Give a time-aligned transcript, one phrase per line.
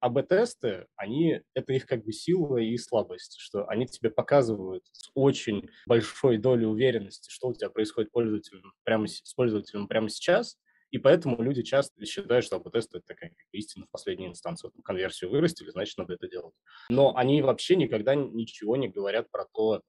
[0.00, 5.68] АБ-тесты, они, это их как бы сила и слабость, что они тебе показывают с очень
[5.86, 10.56] большой долей уверенности, что у тебя происходит пользователем прямо, с пользователем прямо сейчас,
[10.90, 14.68] и поэтому люди часто считают, что АБ-тест– это такая как истина в последней инстанции.
[14.68, 16.54] Вот конверсию вырастили, значит, надо это делать.
[16.88, 19.82] Но они вообще никогда ничего не говорят про то,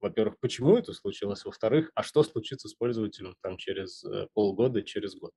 [0.00, 5.14] во-первых, почему это случилось, во-вторых, а что случится с пользователем там через э, полгода, через
[5.14, 5.32] год.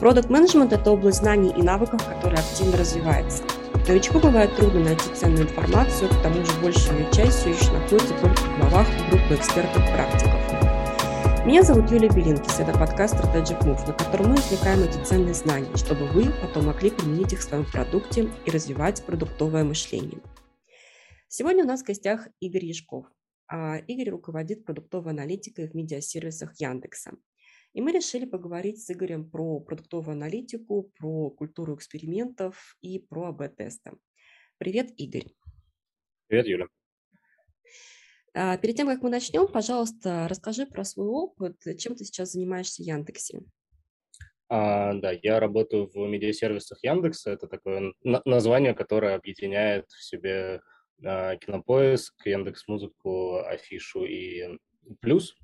[0.00, 3.44] Продукт менеджмент это область знаний и навыков, которая активно развивается.
[3.86, 8.40] Новичку бывает трудно найти ценную информацию, к тому же большая часть все еще находится только
[8.40, 11.44] в головах группы экспертов-практиков.
[11.44, 15.76] Меня зовут Юлия Белинкис, это подкаст Strategic Move, на котором мы извлекаем эти ценные знания,
[15.76, 20.20] чтобы вы потом могли применить их в своем продукте и развивать продуктовое мышление.
[21.28, 23.04] Сегодня у нас в гостях Игорь Яшков.
[23.48, 27.10] А Игорь руководит продуктовой аналитикой в медиасервисах Яндекса.
[27.72, 33.92] И мы решили поговорить с Игорем про продуктовую аналитику, про культуру экспериментов и про АБ-тесты.
[34.58, 35.28] Привет, Игорь.
[36.26, 36.66] Привет, Юля.
[38.34, 41.56] А, перед тем, как мы начнем, пожалуйста, расскажи про свой опыт.
[41.78, 43.42] Чем ты сейчас занимаешься в Яндексе?
[44.48, 47.30] А, да, я работаю в медиасервисах Яндекса.
[47.30, 50.60] Это такое название, которое объединяет в себе
[51.04, 54.58] а, Кинопоиск, Яндекс Музыку, Афишу и
[55.00, 55.36] Плюс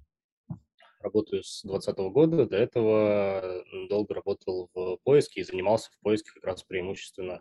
[1.06, 2.46] работаю с 2020 года.
[2.46, 7.40] До этого долго работал в поиске и занимался в поиске как раз преимущественно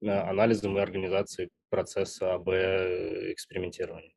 [0.00, 4.12] э, анализом и организацией процесса АБ-экспериментирования.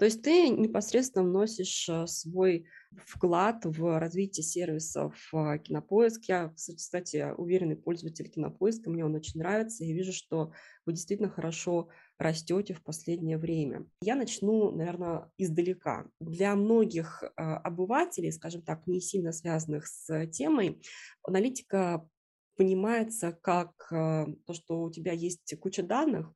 [0.00, 2.64] То есть ты непосредственно вносишь э, свой
[2.96, 6.24] вклад в развитие сервисов э, Кинопоиск.
[6.24, 9.84] Я, кстати, уверенный пользователь Кинопоиска, мне он очень нравится.
[9.84, 10.52] Я вижу, что
[10.86, 13.86] вы действительно хорошо растете в последнее время.
[14.02, 16.06] Я начну, наверное, издалека.
[16.20, 20.82] Для многих э, обывателей, скажем так, не сильно связанных с темой,
[21.22, 22.08] аналитика
[22.56, 26.30] понимается как то, что у тебя есть куча данных,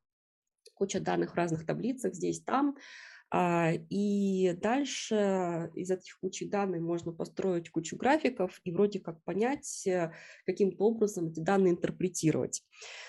[0.74, 2.80] куча данных в разных таблицах здесь, там, а,
[3.90, 10.12] и дальше из этих кучи данных можно построить кучу графиков и вроде как понять, э,
[10.46, 12.62] каким-то образом эти данные интерпретировать.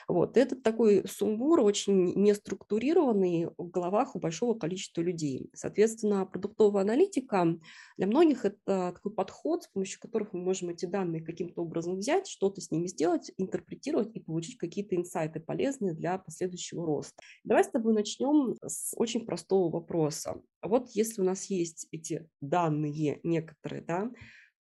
[0.08, 0.38] Вот.
[0.38, 5.50] Это такой сумбур, очень неструктурированный в головах у большого количества людей.
[5.54, 7.60] Соответственно, продуктовая аналитика
[7.98, 12.28] для многих это такой подход, с помощью которых мы можем эти данные каким-то образом взять,
[12.28, 17.16] что-то с ними сделать, интерпретировать и получить какие-то инсайты полезные для последующего роста.
[17.44, 20.42] Давай с тобой начнем с очень простого вопроса вопроса.
[20.62, 24.12] Вот если у нас есть эти данные некоторые, да,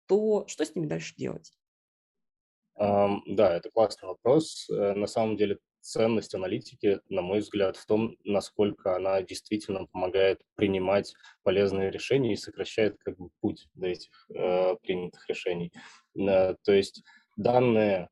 [0.07, 1.53] то что с ними дальше делать?
[2.79, 4.69] Um, да, это классный вопрос.
[4.69, 10.41] Э, на самом деле ценность аналитики, на мой взгляд, в том, насколько она действительно помогает
[10.57, 15.73] принимать полезные решения и сокращает как бы путь до этих э, принятых решений.
[16.17, 17.05] Э, то есть
[17.37, 18.09] данные,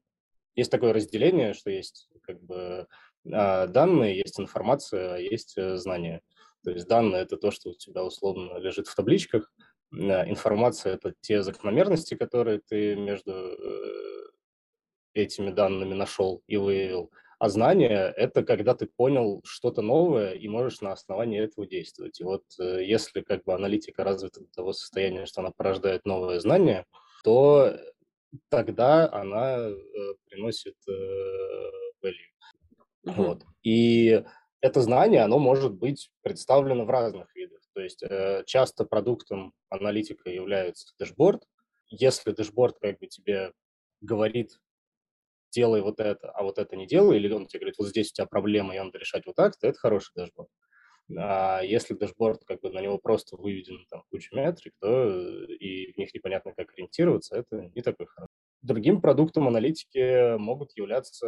[0.55, 2.87] есть такое разделение, что есть как бы
[3.25, 6.21] э, данные, есть информация, а есть э, знания.
[6.65, 9.53] То есть данные– это то, что у тебя условно лежит в табличках,
[9.93, 14.31] информация– это те закономерности, которые ты между э,
[15.15, 20.81] этими данными нашел и выявил, а знания– это когда ты понял что-то новое и можешь
[20.81, 22.21] на основании этого действовать.
[22.21, 26.39] И вот э, если как бы аналитика развита до того состояния, что она порождает новое
[26.41, 26.87] знание,
[27.25, 27.77] то
[28.49, 29.75] тогда она э,
[30.31, 30.77] приносит
[32.03, 32.13] value.
[33.05, 33.15] Uh-huh.
[33.17, 33.43] Вот.
[33.65, 34.23] И
[34.63, 37.61] это знание, оно может быть представлено в разных видах.
[37.75, 41.43] То есть э, часто продуктом аналитика является дэшборд.
[41.89, 43.53] Если дэшборд как бы тебе
[44.01, 44.61] говорит,
[45.51, 48.15] делай вот это, а вот это не делай, или он тебе говорит, вот здесь у
[48.15, 50.49] тебя проблема, и надо решать вот так, то это хороший дэшборд.
[51.19, 55.93] А если дэшборд, как бы на него просто выведен там куча метрик, то э, и
[55.93, 58.33] в них непонятно, как ориентироваться, это не такой хороший.
[58.63, 61.27] Другим продуктом аналитики могут являться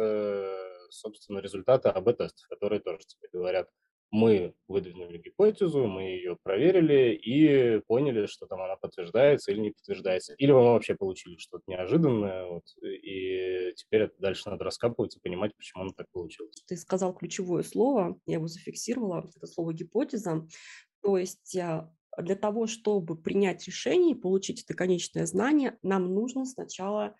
[0.95, 3.69] собственно, результаты A/B-тестов, которые тоже тебе говорят,
[4.11, 10.33] мы выдвинули гипотезу, мы ее проверили и поняли, что там она подтверждается или не подтверждается.
[10.37, 15.55] Или мы вообще получили что-то неожиданное, вот, и теперь это дальше надо раскапывать и понимать,
[15.57, 16.55] почему оно так получилось.
[16.67, 20.47] Ты сказал ключевое слово, я его зафиксировала, это слово гипотеза.
[21.01, 26.45] То есть а, для того, чтобы принять решение и получить это конечное знание, нам нужно
[26.45, 27.15] сначала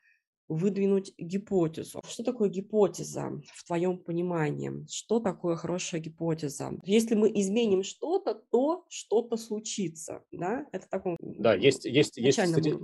[0.47, 2.01] выдвинуть гипотезу.
[2.07, 4.85] Что такое гипотеза в твоем понимании?
[4.89, 6.71] Что такое хорошая гипотеза?
[6.83, 10.23] Если мы изменим что-то, то что-то случится.
[10.31, 11.17] Да, это такое.
[11.19, 12.75] Да, есть, есть, есть, стати...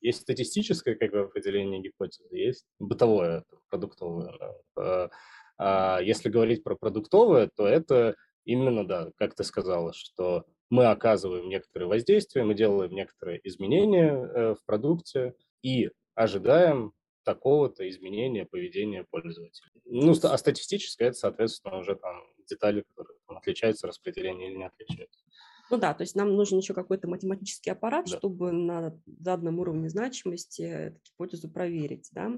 [0.00, 4.34] есть статистическое как бы, определение гипотезы, есть бытовое, продуктовое.
[4.76, 5.10] Да.
[5.58, 8.14] А если говорить про продуктовое, то это
[8.44, 14.54] именно, да, как ты сказала, что мы оказываем некоторые воздействия, мы делаем некоторые изменения э,
[14.54, 16.92] в продукте и ожидаем
[17.26, 19.68] такого-то изменения поведения пользователя.
[19.84, 25.24] Ну, а статистически это, соответственно, уже там детали, которые там, отличаются распределение или не отличаются.
[25.70, 28.18] Ну да, то есть нам нужен еще какой-то математический аппарат, Да.
[28.18, 32.30] чтобы на заданном уровне значимости эту гипотезу проверить, да,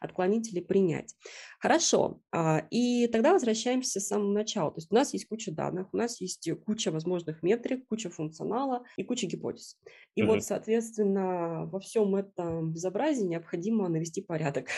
[0.00, 1.16] отклонить или принять.
[1.58, 4.70] Хорошо, а, и тогда возвращаемся с самого начала.
[4.70, 8.84] То есть у нас есть куча данных, у нас есть куча возможных метрик, куча функционала
[8.96, 9.76] и куча гипотез.
[10.14, 10.42] И вот, Мгм.
[10.44, 14.68] соответственно, во всем этом безобразии необходимо навести порядок.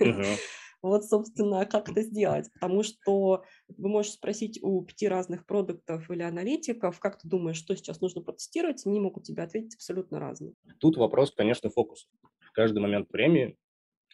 [0.00, 0.42] Мгм.
[0.82, 2.52] Вот, собственно, как это сделать?
[2.52, 7.76] Потому что вы можете спросить у пяти разных продуктов или аналитиков, как ты думаешь, что
[7.76, 10.54] сейчас нужно протестировать, они могут тебе ответить абсолютно разные.
[10.80, 12.08] Тут вопрос, конечно, фокуса.
[12.40, 13.56] В каждый момент времени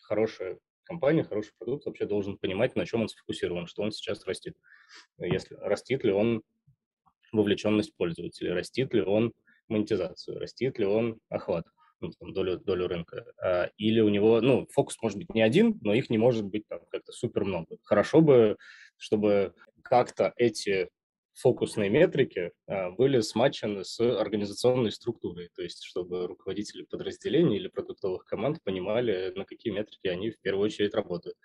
[0.03, 4.56] хорошая компания, хороший продукт вообще должен понимать, на чем он сфокусирован, что он сейчас растит.
[5.19, 6.43] Если растит ли он
[7.32, 9.32] вовлеченность пользователей, растит ли он
[9.69, 11.67] монетизацию, растит ли он охват,
[12.00, 13.25] ну, там, долю, долю рынка.
[13.43, 16.67] А, или у него, ну, фокус может быть не один, но их не может быть
[16.69, 17.79] там как-то супер много.
[17.83, 18.56] Хорошо бы,
[18.97, 20.89] чтобы как-то эти
[21.35, 28.25] фокусные метрики а, были смачены с организационной структурой, то есть чтобы руководители подразделений или продуктовых
[28.25, 31.37] команд понимали, на какие метрики они в первую очередь работают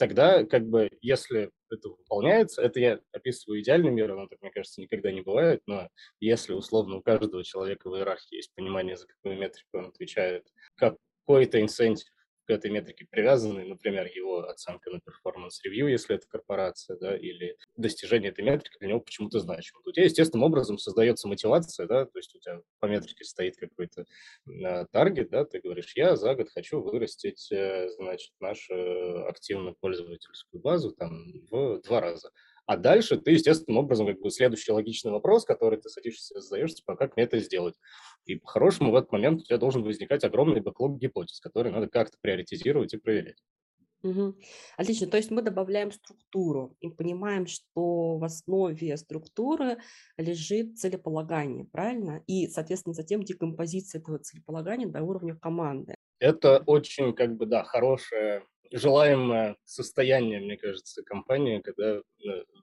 [0.00, 4.80] тогда, как бы, если это выполняется, это я описываю идеальный мир, оно так, мне кажется,
[4.80, 9.38] никогда не бывает, но если, условно, у каждого человека в иерархии есть понимание, за какую
[9.38, 12.08] метрику он отвечает, какой-то incentive
[12.50, 17.56] к этой метрике привязаны, например, его оценка на performance review, если это корпорация, да, или
[17.76, 19.80] достижение этой метрики для него почему-то значимо.
[19.86, 24.04] У тебя естественным образом создается мотивация, да, то есть у тебя по метрике стоит какой-то
[24.48, 30.60] э, таргет, да, ты говоришь, я за год хочу вырастить, э, значит, нашу активную пользовательскую
[30.60, 32.32] базу там в два раза.
[32.70, 36.94] А дальше ты, естественным образом, как бы следующий логичный вопрос, который ты садишься задаешь, типа,
[36.94, 37.74] как мне это сделать?
[38.26, 42.16] И по-хорошему в этот момент у тебя должен возникать огромный бэклог гипотез, который надо как-то
[42.20, 43.42] приоритизировать и проверять.
[44.04, 44.36] Угу.
[44.76, 45.08] Отлично.
[45.08, 49.78] То есть мы добавляем структуру и понимаем, что в основе структуры
[50.16, 52.22] лежит целеполагание, правильно?
[52.28, 55.96] И, соответственно, затем декомпозиция этого целеполагания до уровня команды.
[56.20, 62.02] Это очень, как бы, да, хорошее желаемое состояние, мне кажется, компании, когда э,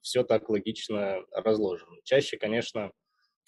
[0.01, 1.98] все так логично разложено.
[2.04, 2.92] Чаще, конечно,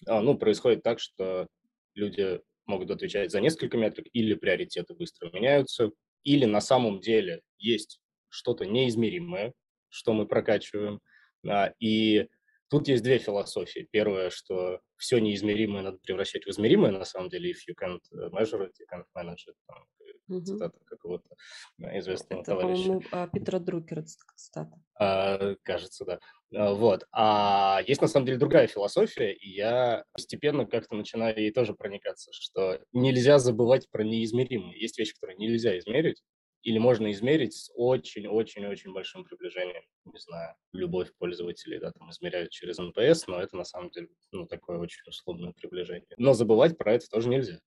[0.07, 1.47] а, ну, происходит так, что
[1.93, 5.91] люди могут отвечать за несколько метрик, или приоритеты быстро меняются,
[6.23, 9.53] или на самом деле есть что-то неизмеримое,
[9.89, 10.99] что мы прокачиваем,
[11.47, 12.27] а, и
[12.69, 13.87] тут есть две философии.
[13.91, 18.29] Первое, что все неизмеримое надо превращать в измеримое, на самом деле, if you can't э,
[18.29, 19.55] measure it, you can't manage it.
[19.65, 19.85] Там,
[20.27, 20.45] угу.
[20.45, 21.35] Цитата какого-то
[21.77, 22.99] известного Это, товарища.
[23.11, 24.03] а, Питера Друкера
[24.35, 24.71] цитата.
[24.99, 26.19] А, кажется, да.
[26.53, 27.05] А, вот.
[27.11, 32.31] А есть, на самом деле, другая философия, и я постепенно как-то начинаю ей тоже проникаться,
[32.33, 34.79] что нельзя забывать про неизмеримые.
[34.79, 36.21] Есть вещи, которые нельзя измерить,
[36.61, 39.83] или можно измерить с очень-очень-очень большим приближением.
[40.05, 44.45] Не знаю, любовь пользователей, да, там измеряют через NPS, но это на самом деле, ну,
[44.45, 46.07] такое очень условное приближение.
[46.17, 47.59] Но забывать про это тоже нельзя.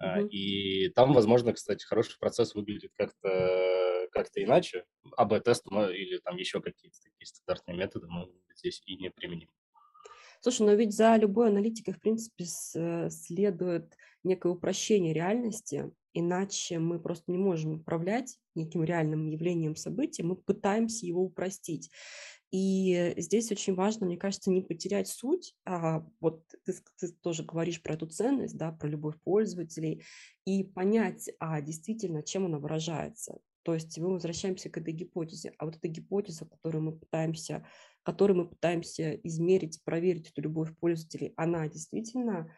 [0.00, 0.28] Uh-huh.
[0.28, 3.78] И там, возможно, кстати, хороший процесс выглядит как-то
[4.10, 4.84] как-то иначе.
[5.16, 9.48] АБ-тест или там еще какие-то такие стандартные методы мы здесь и не применим.
[10.40, 12.44] Слушай, но ведь за любой аналитикой, в принципе,
[13.10, 20.36] следует некое упрощение реальности, иначе мы просто не можем управлять неким реальным явлением события, мы
[20.36, 21.90] пытаемся его упростить.
[22.50, 25.54] И здесь очень важно, мне кажется, не потерять суть.
[25.66, 30.02] А вот ты, ты тоже говоришь про эту ценность, да, про любовь пользователей,
[30.46, 33.38] и понять, а действительно, чем она выражается.
[33.64, 35.52] То есть мы возвращаемся к этой гипотезе.
[35.58, 37.66] А вот эта гипотеза, которую мы пытаемся,
[38.02, 42.50] которую мы пытаемся измерить, проверить эту любовь пользователей, она действительно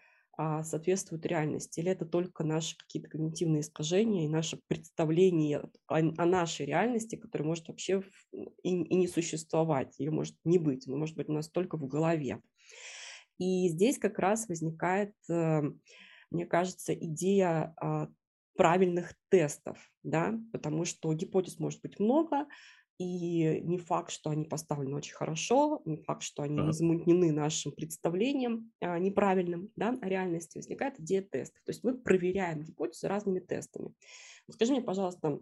[0.43, 6.25] а, соответствует реальности, или это только наши какие-то когнитивные искажения и наше представление о, о
[6.25, 11.15] нашей реальности, которая может вообще и, и не существовать, или может не быть, но может
[11.15, 12.41] быть у нас только в голове.
[13.37, 15.61] И здесь как раз возникает, э,
[16.31, 18.09] мне кажется, идея а,
[18.57, 22.47] правильных тестов, да, потому что гипотез может быть много,
[23.01, 27.73] и не факт, что они поставлены очень хорошо, не факт, что они не замутнены нашим
[27.73, 31.63] представлением а, неправильным да, о реальности, возникает идея тестов.
[31.65, 33.95] То есть мы проверяем гипотезы разными тестами.
[34.51, 35.41] Скажи мне, пожалуйста,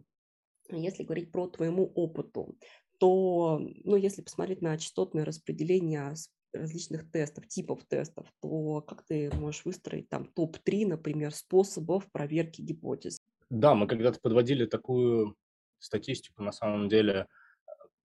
[0.71, 2.57] если говорить про твоему опыту,
[2.99, 6.15] то, ну, если посмотреть на частотное распределение
[6.53, 13.19] различных тестов, типов тестов, то как ты можешь выстроить там топ-3, например, способов проверки гипотез?
[13.51, 15.35] Да, мы когда-то подводили такую
[15.81, 17.27] статистику, на самом деле,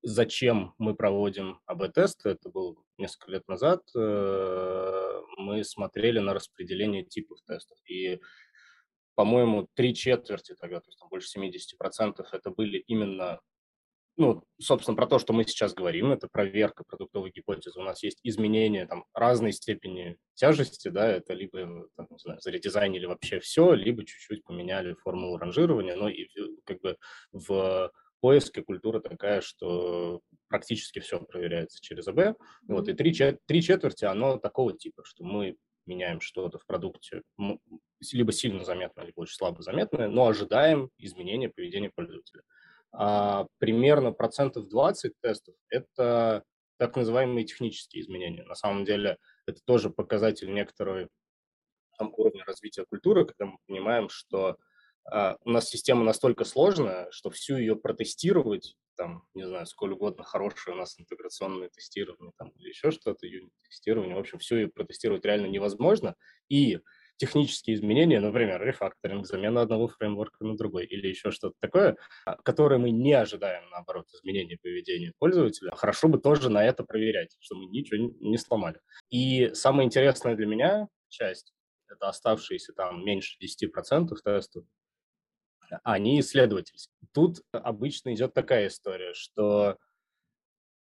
[0.04, 7.40] зачем мы проводим АБ-тесты, это было несколько лет назад, э, мы смотрели на распределение типов
[7.48, 7.78] тестов.
[7.88, 8.20] И
[9.16, 13.40] по-моему, три четверти тогда, то есть там больше 70% это были именно
[14.16, 17.80] ну, собственно, про то, что мы сейчас говорим, это проверка продуктовой гипотезы.
[17.80, 23.08] У нас есть изменения там разной степени тяжести, да, это либо, там, не знаю, заредизайнили
[23.08, 26.28] вообще все, либо чуть-чуть поменяли формулу ранжирования, но и
[26.64, 26.98] как бы
[27.32, 27.92] в
[28.24, 32.18] поиске культура такая, что практически все проверяется через АБ.
[32.18, 32.36] Mm-hmm.
[32.70, 33.14] Вот, и три,
[33.46, 37.22] три четверти, оно такого типа, что мы меняем что-то в продукте,
[38.14, 42.44] либо сильно заметное, либо очень слабо заметное, но ожидаем изменения поведения пользователя
[42.94, 46.44] а примерно процентов 20 тестов– это
[46.78, 48.44] так называемые технические изменения.
[48.44, 51.08] На самом деле это тоже показатель некоторого
[51.98, 54.58] там, уровня развития культуры, когда мы понимаем, что
[55.12, 60.76] у нас система настолько сложная, что всю ее протестировать, там, не знаю, сколь угодно хорошее
[60.76, 65.48] у нас интеграционное тестирование там, или еще что-то, юнит-тестирование, в общем, всю ее протестировать реально
[65.48, 66.16] невозможно.
[66.48, 66.80] И
[67.18, 72.80] технические изменения, например, рефакторинг, замена одного фреймворка на другой или еще что-то такое, а, которое
[72.80, 77.72] мы не ожидаем, наоборот, изменения поведения пользователя, хорошо бы тоже на это проверять, чтобы мы
[77.72, 78.80] ничего не сломали.
[79.10, 81.54] И самая интересная для меня часть,
[81.88, 84.66] это оставшиеся там меньше 10% тестов,
[85.84, 86.96] они исследовательские.
[87.14, 89.78] Тут обычно идет такая история, что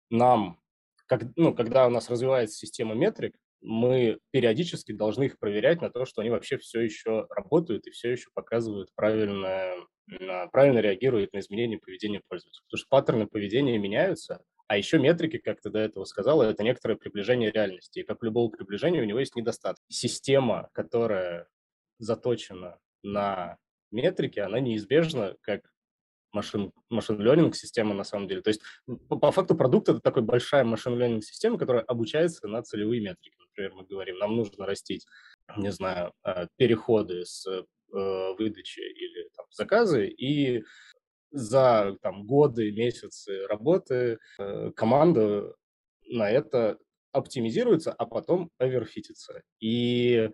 [0.10, 0.60] нам,
[1.08, 6.05] как, ну, когда у нас развивается система метрик, мы периодически должны их проверять на то,
[6.05, 9.74] что они вообще все еще работают и все еще показывают правильно,
[10.51, 12.62] правильно реагируют на изменения поведения пользователя.
[12.67, 16.96] Потому что паттерны поведения меняются, а еще метрики, как ты до этого сказала, это некоторое
[16.96, 18.00] приближение реальности.
[18.00, 19.84] И как любого приближения у него есть недостаток.
[19.89, 21.48] Система, которая
[22.00, 23.58] заточена на
[23.95, 25.61] метрики, она неизбежно, как
[26.35, 28.41] машин, машин learning система на самом деле.
[28.41, 28.61] То есть
[29.07, 33.35] по, по факту продукт это такой большая машин learning система, которая обучается на целевые метрики.
[33.39, 35.05] Например, мы говорим, нам нужно растить,
[35.57, 37.63] не знаю, э, переходы с э,
[38.37, 40.63] выдачи или там, заказы, и
[41.31, 45.55] за там, годы, месяцы работы э, команда
[46.07, 46.77] на это
[47.11, 49.41] оптимизируется, а потом оверфитится.
[49.59, 50.29] И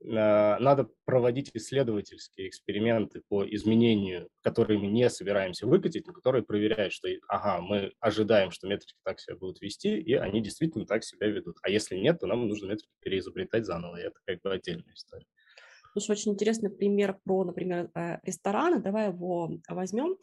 [0.00, 7.08] надо проводить исследовательские эксперименты по изменению, которые мы не собираемся выкатить, но которые проверяют, что,
[7.28, 11.56] ага, мы ожидаем, что метрики так себя будут вести, и они действительно так себя ведут.
[11.62, 15.26] А если нет, то нам нужно метрики переизобретать заново, и это как бы отдельная история.
[15.92, 18.82] Слушай, очень интересный пример про, например, э, рестораны.
[18.82, 20.16] Давай его возьмем.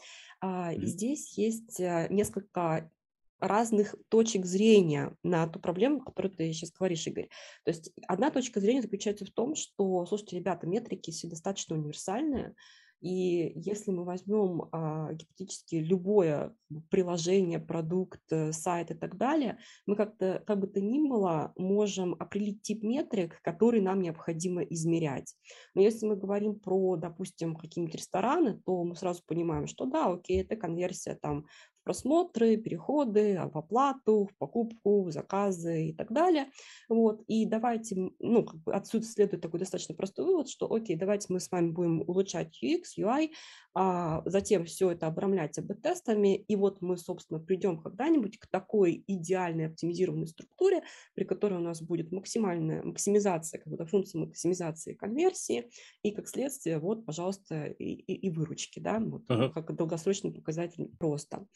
[0.43, 0.81] Mm-hmm.
[0.81, 2.91] Здесь есть э, несколько
[3.41, 7.29] разных точек зрения на ту проблему, которую ты сейчас говоришь, Игорь.
[7.65, 12.55] То есть одна точка зрения заключается в том, что, слушайте, ребята, метрики все достаточно универсальные,
[13.01, 16.55] и если мы возьмем а, гипотетически любое
[16.89, 19.57] приложение, продукт, э, сайт и так далее,
[19.87, 25.35] мы как-то, как бы то ни было, можем определить тип метрик, который нам необходимо измерять.
[25.73, 30.43] Но если мы говорим про, допустим, какие-нибудь рестораны, то мы сразу понимаем, что да, окей,
[30.43, 31.47] это конверсия там
[31.83, 36.47] просмотры, переходы, в оплату, в покупку, в заказы и так далее.
[36.89, 37.23] Вот.
[37.27, 41.39] И давайте, ну, как бы отсюда следует такой достаточно простой вывод, что, окей, давайте мы
[41.39, 43.31] с вами будем улучшать UX, UI,
[43.73, 49.67] а затем все это обрамлять АБ-тестами, и вот мы, собственно, придем когда-нибудь к такой идеальной
[49.67, 50.83] оптимизированной структуре,
[51.13, 55.69] при которой у нас будет максимальная максимизация, как бы функция максимизации конверсии,
[56.03, 59.53] и как следствие, вот, пожалуйста, и, и, и выручки, да, вот, uh-huh.
[59.53, 61.47] как долгосрочный показатель просто.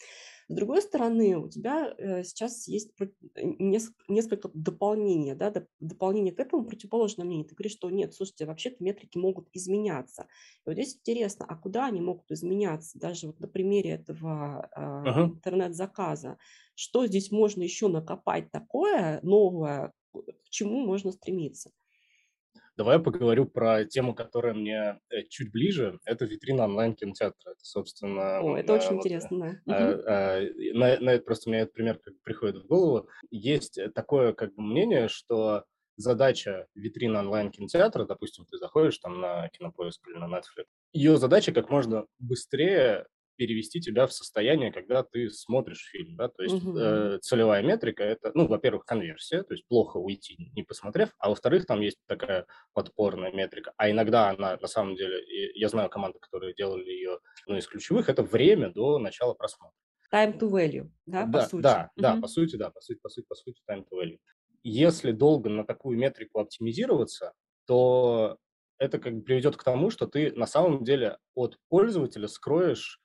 [0.47, 2.91] С другой стороны, у тебя э, сейчас есть
[4.07, 7.47] несколько дополнений, да, дополнение к этому противоположное мнение.
[7.47, 10.27] Ты говоришь, что нет, слушайте, вообще-то метрики могут изменяться.
[10.65, 12.99] И вот здесь интересно, а куда они могут изменяться?
[12.99, 15.25] Даже вот на примере этого uh-huh.
[15.35, 16.37] интернет-заказа.
[16.75, 21.71] Что здесь можно еще накопать такое новое, к чему можно стремиться?
[22.77, 25.99] Давай я поговорю про тему, которая мне э, чуть ближе.
[26.05, 27.51] Это витрина онлайн-кинотеатра.
[27.51, 28.39] Это, собственно...
[28.41, 29.73] О, это очень вот, интересно, да.
[29.73, 30.41] А, а,
[30.73, 33.07] на, на это просто мне этот пример приходит в голову.
[33.31, 35.63] Есть такое как бы мнение, что
[35.97, 41.69] задача витрины онлайн-кинотеатра, допустим, ты заходишь там на Кинопоиск или на Netflix, ее задача как
[41.69, 43.05] можно быстрее
[43.35, 46.77] перевести тебя в состояние, когда ты смотришь фильм, да, то есть угу.
[46.77, 51.65] э, целевая метрика это, ну, во-первых, конверсия, то есть плохо уйти, не посмотрев, а во-вторых,
[51.65, 55.21] там есть такая подпорная метрика, а иногда она, на самом деле,
[55.55, 59.75] я знаю команды, которые делали ее, ну, из ключевых, это время до начала просмотра.
[60.13, 61.61] Time to value, да, да по сути?
[61.61, 62.01] Да, угу.
[62.01, 64.19] да, по сути, да, по сути, по сути, по сути, time to value.
[64.63, 67.33] Если долго на такую метрику оптимизироваться,
[67.67, 68.37] то
[68.77, 72.99] это как бы приведет к тому, что ты на самом деле от пользователя скроешь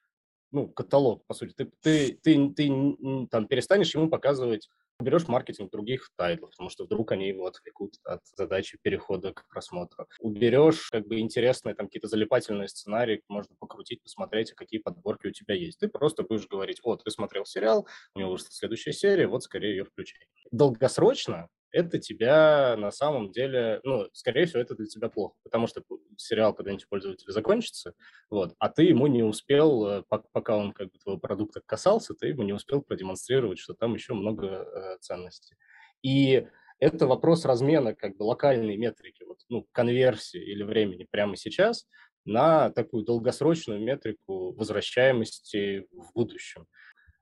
[0.53, 1.53] ну, каталог, по сути.
[1.55, 4.69] Ты, ты, ты, ты там перестанешь ему показывать
[5.03, 10.07] берешь маркетинг других тайтлов, потому что вдруг они его отвлекут от задачи перехода к просмотру.
[10.21, 15.55] Уберешь как бы интересные там какие-то залипательные сценарии, можно покрутить, посмотреть, какие подборки у тебя
[15.55, 15.79] есть.
[15.79, 19.71] Ты просто будешь говорить, вот, ты смотрел сериал, у него вышла следующая серия, вот скорее
[19.71, 20.27] ее включай.
[20.51, 25.83] Долгосрочно это тебя на самом деле, ну, скорее всего, это для тебя плохо, потому что
[26.21, 27.95] сериал когда-нибудь пользователя закончится,
[28.29, 32.29] вот, а ты ему не успел, э, пока он как бы твоего продукта касался, ты
[32.29, 35.57] ему не успел продемонстрировать, что там еще много э, ценностей.
[36.03, 36.47] И
[36.79, 41.87] это вопрос размена как бы локальной метрики, вот, ну, конверсии или времени прямо сейчас
[42.25, 46.67] на такую долгосрочную метрику возвращаемости в будущем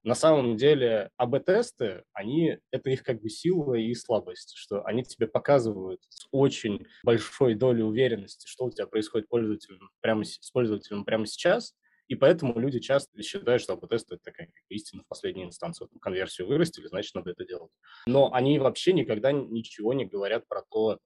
[0.08, 5.26] на самом деле АБ-тесты, они, это их как бы сила и слабость, что они тебе
[5.26, 11.26] показывают с очень большой долей уверенности, что у тебя происходит пользователем прямо, с пользователем прямо
[11.26, 11.74] сейчас,
[12.06, 15.84] и поэтому люди часто считают, что АБ-тест– это такая истина в последней инстанции.
[15.84, 17.70] Вот конверсию вырастили, значит, надо это делать.
[18.06, 20.98] Но они вообще никогда ничего не говорят про то,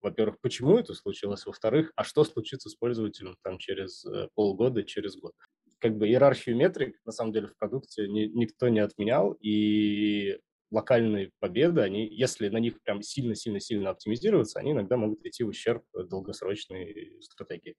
[0.00, 5.16] во-первых, почему это случилось, во-вторых, а что случится с пользователем там через э, полгода, через
[5.16, 5.32] год
[5.84, 10.38] как бы иерархию метрик, на самом деле, в продукте ни, никто не отменял, и
[10.70, 15.84] локальные победы, они, если на них прям сильно-сильно-сильно оптимизироваться, они иногда могут идти в ущерб
[15.92, 17.76] долгосрочной стратегии.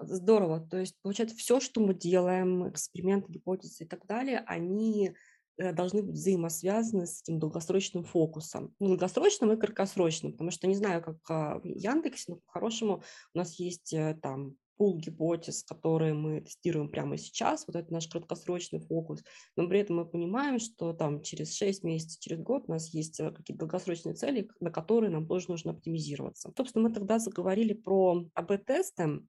[0.00, 0.66] Здорово.
[0.66, 5.14] То есть, получается, все, что мы делаем, эксперименты, гипотезы и так далее, они
[5.58, 8.74] э, должны быть взаимосвязаны с этим долгосрочным фокусом.
[8.80, 13.02] Ну, долгосрочным и краткосрочным, потому что не знаю, как а, в Яндексе, но по-хорошему
[13.34, 18.08] у нас есть э, там пул гипотез, которые мы тестируем прямо сейчас, вот это наш
[18.08, 19.22] краткосрочный фокус,
[19.56, 23.20] но при этом мы понимаем, что там через 6 месяцев, через год у нас есть
[23.20, 26.52] э, какие-то долгосрочные цели, на которые нам тоже нужно оптимизироваться.
[26.56, 29.20] Собственно, мы тогда заговорили про АБ-тесты.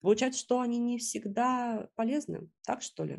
[0.00, 3.16] Получается, что они не всегда полезны, так что ли?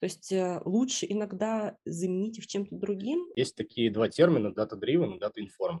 [0.00, 3.26] То есть э, лучше иногда заменить их чем-то другим.
[3.36, 5.80] Есть такие два термина, data-driven и data-informed.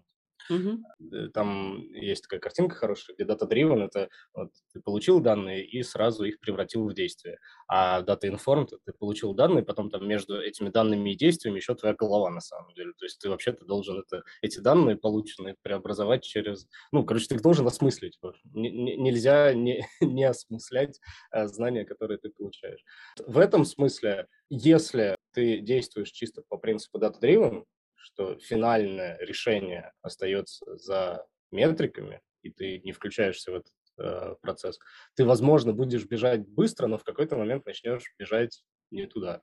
[0.50, 1.30] Угу.
[1.32, 6.40] Там есть такая картинка хорошая, где data-driven– это вот, ты получил данные и сразу их
[6.40, 7.38] превратил в действие.
[7.68, 12.30] А data-informed– ты получил данные, потом там между этими данными и действиями еще твоя голова
[12.30, 12.92] на самом деле.
[12.98, 16.66] То есть ты вообще-то должен это, эти данные полученные преобразовать через…
[16.92, 18.18] Ну, короче, ты их должен осмыслить.
[18.44, 22.84] нельзя не, не осмыслять а, знания, которые ты получаешь.
[23.26, 27.64] В этом смысле, если ты действуешь чисто по принципу data-driven,
[28.04, 34.78] что финальное решение остается за метриками, и ты не включаешься в этот э, процесс,
[35.14, 39.42] ты, возможно, будешь бежать быстро, но в какой-то момент начнешь бежать не туда.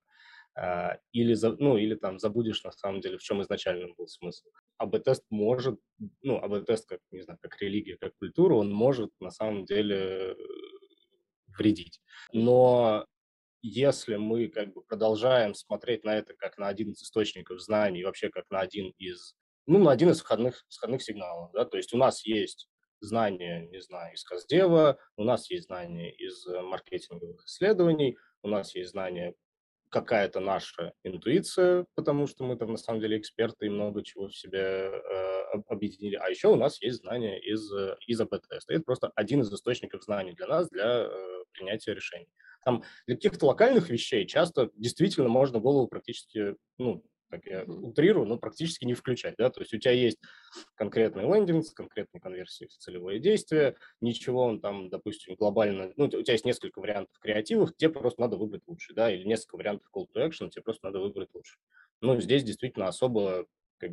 [0.60, 4.50] Uh, или, за, ну, или там забудешь на самом деле, в чем изначально был смысл.
[4.80, 5.80] АБ-тест может,
[6.22, 10.36] ну, АБ-тест, как, не знаю, как религия, как культура, он может на самом деле
[11.58, 12.02] вредить.
[12.34, 13.06] Но
[13.62, 18.30] если мы как бы продолжаем смотреть на это как на один из источников знаний, вообще
[18.30, 19.36] как на один из,
[19.68, 22.70] ну, на один из входных, входных сигналов, да, то есть у нас есть
[23.00, 28.76] знания, не знаю, из Каздева, у нас есть знания из э, маркетинговых исследований, у нас
[28.76, 29.34] есть знания
[29.92, 34.36] какая-то наша интуиция, потому что мы там на самом деле эксперты и много чего в
[34.36, 36.16] себе э, объединили.
[36.16, 38.74] А еще у нас есть знания из, э, из АБ-теста.
[38.74, 42.30] Это просто один из источников знаний для нас, для э, принятия решений.
[42.64, 48.38] Там для каких-то локальных вещей часто действительно можно голову практически, ну, так я утрирую, но
[48.38, 50.18] практически не включать, да, то есть у тебя есть
[50.76, 56.10] конкретный лендинг с конкретной конверсией в целевое действие, ничего он там, допустим, глобально, ну, у
[56.10, 60.08] тебя есть несколько вариантов креативов, тебе просто надо выбрать лучше, да, или несколько вариантов call
[60.14, 61.58] to action, тебе просто надо выбрать лучше.
[62.02, 63.46] Ну, здесь действительно особо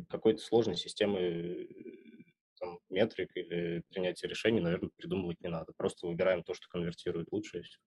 [0.09, 1.67] какой-то сложной системы
[2.59, 5.73] там, метрик или принятия решений, наверное, придумывать не надо.
[5.75, 7.79] Просто выбираем то, что конвертирует лучше, и все.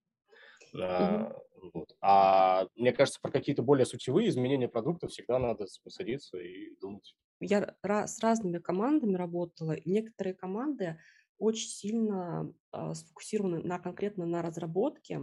[0.79, 1.35] А,
[1.73, 1.95] вот.
[2.01, 7.15] а мне кажется, про какие-то более сутевые изменения продукта всегда надо садиться и думать.
[7.39, 10.99] Я с разными командами работала, некоторые команды
[11.37, 15.19] очень сильно а, сфокусированы на конкретно на разработке,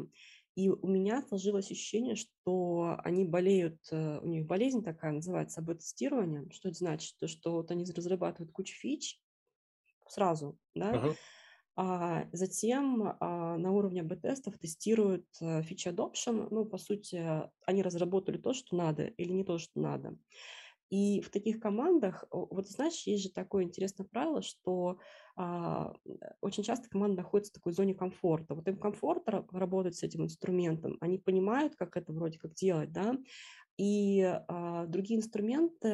[0.57, 6.51] и у меня сложилось ощущение, что они болеют, э, у них болезнь такая называется АБ-тестирование.
[6.51, 7.17] Что это значит?
[7.19, 9.21] То, что вот они разрабатывают кучу фич
[10.09, 11.17] сразу, да, uh-huh.
[11.77, 16.49] А затем а, на уровне АБ-тестов тестируют а, feature adoption.
[16.51, 17.25] Ну, по сути,
[17.67, 20.19] они разработали то, что надо или не то, что надо.
[20.91, 24.99] И в таких командах, вот знаешь, есть же такое интересное правило, что
[25.37, 25.95] а,
[26.41, 28.57] очень часто команда находится в такой зоне комфорта.
[28.57, 33.17] Вот им комфортно работать с этим инструментом, они понимают, как это вроде как делать, да,
[33.81, 35.89] и а, другие инструменты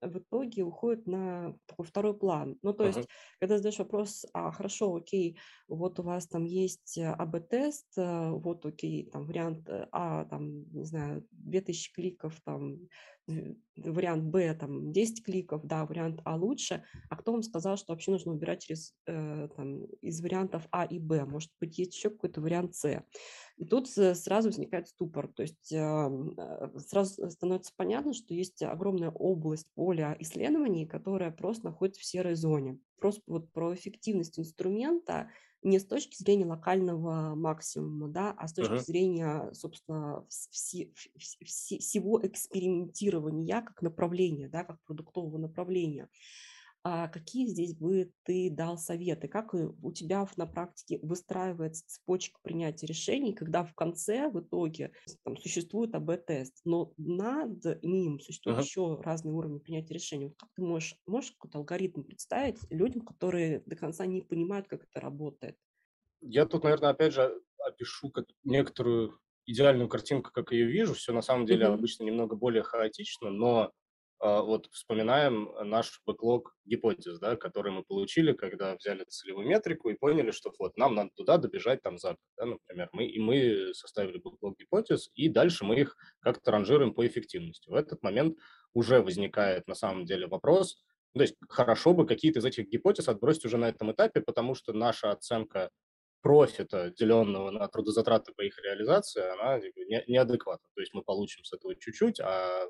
[0.00, 2.56] в итоге уходят на такой второй план.
[2.62, 3.08] Ну, то есть,
[3.40, 9.10] когда задаешь вопрос, а, хорошо, окей, вот у вас там есть АБ-тест, э, вот, окей,
[9.10, 12.78] там вариант э, А, там, не знаю, 2000 кликов, там,
[13.76, 18.12] вариант Б, там, 10 кликов, да, вариант А лучше, а кто вам сказал, что вообще
[18.12, 21.24] нужно убирать через, э, там, из вариантов А и Б?
[21.24, 23.04] Может быть, есть еще какой-то вариант С?
[23.58, 26.10] И тут сразу возникает ступор, то есть э,
[26.86, 32.78] сразу становится понятно, что есть огромная область поля исследований, которая просто находится в серой зоне.
[33.00, 35.28] Просто вот про эффективность инструмента
[35.62, 38.84] не с точки зрения локального максимума, да, а с точки uh-huh.
[38.84, 46.08] зрения, собственно, вси, вси, всего экспериментирования как направления, да, как продуктового направления.
[46.90, 49.28] А какие здесь бы ты дал советы?
[49.28, 55.36] Как у тебя на практике выстраивается цепочка принятия решений, когда в конце, в итоге, там,
[55.36, 58.62] существует АБ-тест, но над ним существуют uh-huh.
[58.62, 60.28] еще разные уровни принятия решений.
[60.28, 64.84] Вот как ты можешь, можешь какой-то алгоритм представить людям, которые до конца не понимают, как
[64.84, 65.58] это работает?
[66.22, 70.94] Я тут, наверное, опять же опишу как некоторую идеальную картинку, как ее вижу.
[70.94, 71.74] Все на самом деле uh-huh.
[71.74, 73.72] обычно немного более хаотично, но
[74.20, 80.32] вот вспоминаем наш бэклог гипотез, да, который мы получили, когда взяли целевую метрику и поняли,
[80.32, 82.88] что вот нам надо туда добежать там за да, например.
[82.92, 87.68] Мы, и мы составили бэклог гипотез, и дальше мы их как-то ранжируем по эффективности.
[87.70, 88.36] В этот момент
[88.74, 90.82] уже возникает на самом деле вопрос,
[91.14, 94.72] то есть хорошо бы какие-то из этих гипотез отбросить уже на этом этапе, потому что
[94.72, 95.70] наша оценка
[96.20, 100.68] профита, деленного на трудозатраты по их реализации, она типа, не, неадекватна.
[100.74, 102.68] То есть мы получим с этого чуть-чуть, а э,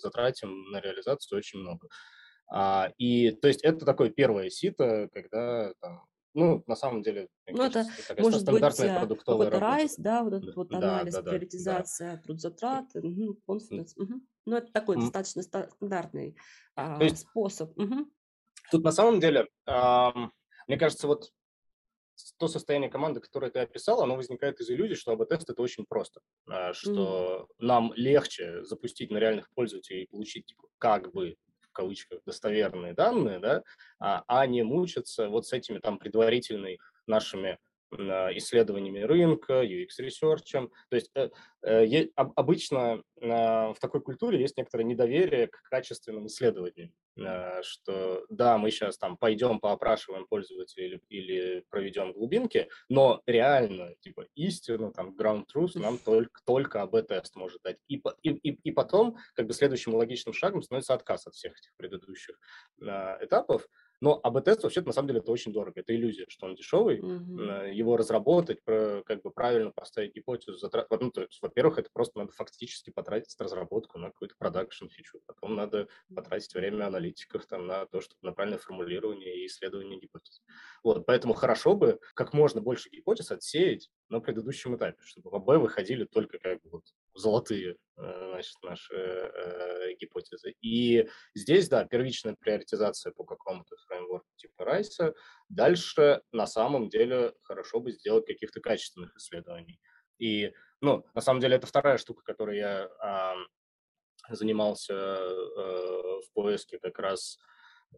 [0.00, 1.88] затратим на реализацию очень много.
[2.50, 7.70] А, и то есть это такое первое сито, когда там, ну, на самом деле, ну,
[7.70, 11.22] кажется, это может стандартная быть, э, продуктовая какой-то RISE, да, вот этот вот анализ, да,
[11.22, 12.22] да, приоритизация да.
[12.22, 14.20] трудзатрат, угу, confidence, угу.
[14.44, 15.00] Ну, это такой mm.
[15.02, 16.36] достаточно стандартный
[16.74, 17.78] а, есть, способ.
[17.78, 18.10] Угу.
[18.72, 20.12] Тут на самом деле, а,
[20.66, 21.30] мне кажется, вот
[22.38, 26.20] то состояние команды, которое ты описал, оно возникает из иллюзии, что АБ-тест это очень просто,
[26.48, 27.64] а, что mm.
[27.64, 33.38] нам легче запустить на реальных пользователей и получить типа, как бы в кавычках достоверные данные,
[33.38, 33.62] да,
[33.98, 37.58] а, а не мучиться вот с этими там предварительными нашими
[37.92, 40.70] исследованиями рынка, UX-ресерчем.
[40.88, 41.30] То есть э,
[41.62, 46.92] э, обычно в такой культуре есть некоторое недоверие к качественным исследованиям,
[47.62, 54.26] что да, мы сейчас там пойдем поопрашиваем пользователей или, или проведем глубинки, но реально, типа,
[54.34, 57.76] истину, там, ground truth нам только, только АБ-тест может дать.
[57.86, 61.76] И, и, и, и потом, как бы, следующим логичным шагом становится отказ от всех этих
[61.76, 62.40] предыдущих
[62.80, 63.68] этапов,
[64.02, 65.78] но АБ-тест вообще на самом деле это очень дорого.
[65.78, 66.98] Это иллюзия, что он дешевый.
[66.98, 67.72] Mm-hmm.
[67.72, 70.58] Его разработать, как бы правильно поставить гипотезу.
[70.58, 70.88] Затрат...
[70.90, 75.20] Ну, то есть, во-первых, это просто надо фактически потратить разработку на какой-то продакшн фичу.
[75.24, 80.42] Потом надо потратить время аналитиков там, на то, чтобы на правильное формулирование и исследование гипотез.
[80.82, 85.62] Вот, поэтому хорошо бы как можно больше гипотез отсеять на предыдущем этапе, чтобы в АБ
[85.62, 90.54] выходили только как бы вот золотые э, значит, наши э, гипотезы.
[90.60, 95.14] И здесь, да, первичная приоритизация по какому-то фреймворку типа Райса.
[95.48, 99.80] Дальше, на самом деле, хорошо бы сделать каких-то качественных исследований.
[100.18, 106.78] И, ну, на самом деле, это вторая штука, которой я э, занимался э, в поиске
[106.78, 107.38] как раз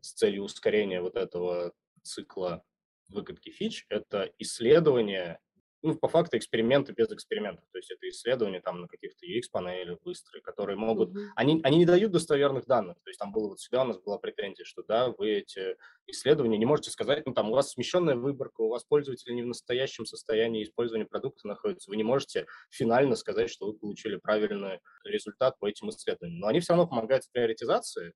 [0.00, 1.72] с целью ускорения вот этого
[2.02, 2.64] цикла
[3.08, 3.86] выкатки фич.
[3.88, 5.38] Это исследование
[5.84, 7.62] ну, по факту эксперименты без экспериментов.
[7.70, 11.10] То есть это исследования там на каких-то UX-панелях быстрые, которые могут...
[11.10, 11.28] Mm-hmm.
[11.36, 12.96] Они, они не дают достоверных данных.
[13.04, 16.56] То есть там было вот всегда у нас была претензия, что да, вы эти исследования
[16.56, 20.06] не можете сказать, ну там у вас смещенная выборка, у вас пользователи не в настоящем
[20.06, 21.90] состоянии использования продукта находятся.
[21.90, 26.40] Вы не можете финально сказать, что вы получили правильный результат по этим исследованиям.
[26.40, 28.14] Но они все равно помогают в приоритизации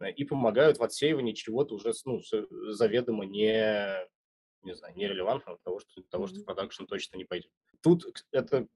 [0.00, 2.22] э, и помогают в отсеивании чего-то уже ну,
[2.70, 4.08] заведомо не
[4.62, 7.52] не знаю, нерелевантного того, что, того, что в продакшн точно не пойдет.
[7.82, 8.68] Тут это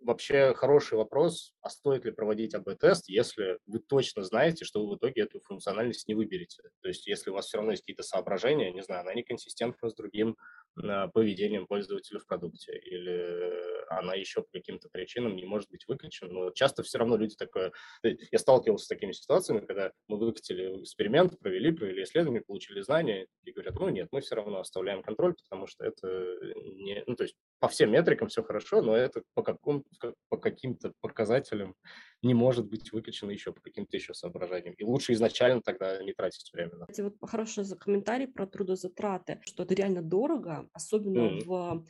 [0.00, 4.98] вообще хороший вопрос, а стоит ли проводить АБ-тест, если вы точно знаете, что вы в
[4.98, 6.62] итоге эту функциональность не выберете.
[6.80, 9.94] То есть если у вас все равно есть какие-то соображения, не знаю, она неконсистентна с
[9.94, 10.36] другим
[10.82, 16.32] э, поведением пользователя в продукте, или она еще по каким-то причинам не может быть выкачана.
[16.32, 17.72] Но часто все равно люди такое...
[18.02, 23.52] Я сталкивался с такими ситуациями, когда мы выкатили эксперимент, провели, провели исследование, получили знания, и
[23.52, 26.06] говорят, ну нет, мы все равно оставляем контроль, потому что это
[26.54, 27.02] не...
[27.06, 29.84] Ну, то есть по всем метрикам все хорошо, но это по, какому,
[30.28, 31.74] по каким-то показателям
[32.22, 34.74] не может быть выкачано еще по каким-то еще соображениям.
[34.74, 36.72] И лучше изначально тогда не тратить время.
[36.80, 41.44] Кстати, вот хороший комментарий про трудозатраты, что это реально дорого, особенно mm-hmm.
[41.44, 41.84] в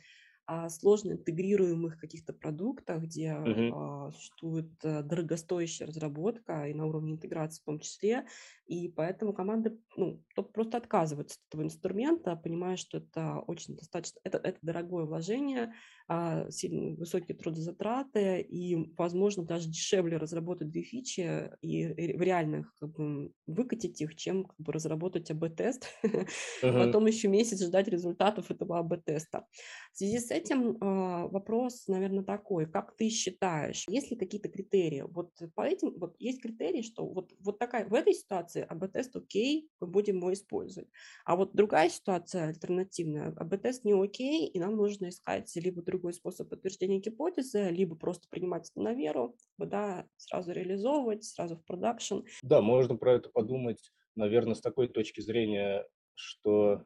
[0.69, 3.73] сложно интегрируемых каких-то продуктах, где Мгм.
[3.73, 8.25] а, существует э, дорогостоящая разработка и на уровне интеграции в том числе,
[8.65, 14.19] и поэтому команды ну, то- просто отказываются от этого инструмента, понимая, что это очень достаточно,
[14.23, 15.73] это, это дорогое вложение,
[16.07, 22.91] а, сильно высокие трудозатраты, и, возможно, даже дешевле разработать две фичи и в реальных как
[22.91, 25.87] бы, выкатить их, чем как бы, разработать АБ-тест,
[26.61, 27.01] Мгм.
[27.01, 29.47] потом еще месяц ждать результатов этого АБ-теста.
[29.93, 35.03] В связи с этим а, вопрос, наверное, такой, как ты считаешь, есть ли какие-то критерии?
[35.07, 39.69] Вот по этим, вот есть критерии, что вот, вот такая, в этой ситуации АБ-тест окей,
[39.79, 40.89] мы будем его использовать.
[41.25, 46.49] А вот другая ситуация альтернативная, АБ-тест не окей, и нам нужно искать либо другой способ
[46.49, 52.19] подтверждения гипотезы, либо просто принимать это на веру, да, сразу реализовывать, сразу в продакшн.
[52.41, 56.85] Да, можно про это подумать, наверное, с такой точки зрения, что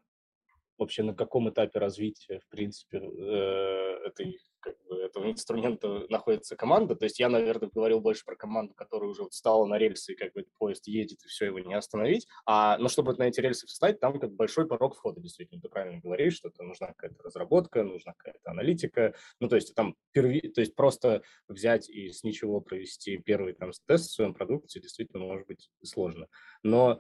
[0.78, 6.96] вообще на каком этапе развития, в принципе, э, этой, как бы, этого инструмента находится команда.
[6.96, 10.34] То есть я, наверное, говорил больше про команду, которая уже встала на рельсы, и как
[10.34, 12.28] бы поезд едет, и все, его не остановить.
[12.46, 16.02] А, но чтобы на эти рельсы встать, там как большой порог входа, действительно, ты правильно
[16.02, 19.16] говоришь, что это нужна какая-то разработка, нужна какая-то аналитика.
[19.40, 20.42] Ну, то есть там перви...
[20.42, 25.24] то есть просто взять и с ничего провести первый там тест в своем продукте действительно
[25.24, 26.28] может быть сложно.
[26.64, 27.00] Но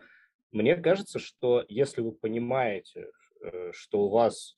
[0.51, 3.07] мне кажется, что если вы понимаете,
[3.73, 4.57] что у вас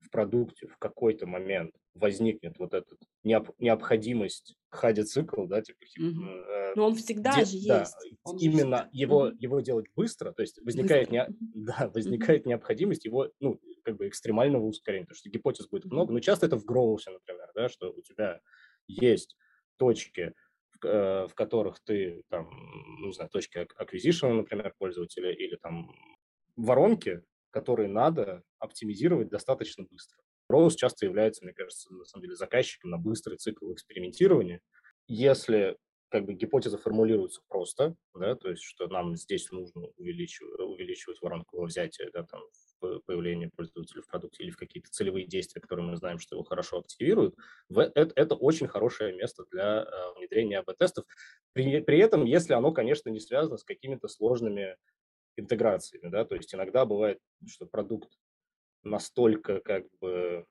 [0.00, 6.28] в продукте в какой-то момент возникнет вот эта необ- необходимость хади-цикл, да, типа, Мгм.
[6.48, 7.94] э, Но он всегда де- же да, есть.
[8.24, 11.26] Он именно всегда- его, его делать быстро, то есть возникает, Быстро.
[11.30, 16.12] не, да, возникает необходимость его, ну, как бы экстремального ускорения, потому что гипотез будет много,
[16.12, 18.40] но часто это в Гроусе, например, да, что у тебя
[18.88, 19.36] есть
[19.78, 20.32] точки,
[20.70, 22.50] в, э, в которых ты, там,
[23.02, 25.90] не знаю, точки ак- acquisition, например, пользователя, или там
[26.56, 27.22] воронки,
[27.54, 30.18] которые надо оптимизировать достаточно быстро.
[30.48, 34.60] Роуз часто является, мне кажется, на самом деле заказчиком на быстрый цикл экспериментирования.
[35.06, 35.76] Если
[36.08, 41.58] как бы гипотеза формулируется просто, да, то есть что нам здесь нужно увеличивать, увеличивать воронку
[41.58, 42.40] во взятия, да, там,
[43.06, 46.78] появление пользователя в продукте или в какие-то целевые действия, которые мы знаем, что его хорошо
[46.78, 47.36] активируют,
[47.70, 51.04] это, это очень хорошее место для э, внедрения АБ-тестов.
[51.52, 54.76] При, при этом, если оно, конечно, не связано с какими-то сложными
[55.36, 58.10] интеграциями, да, то есть иногда бывает, что продукт
[58.82, 60.46] настолько как бы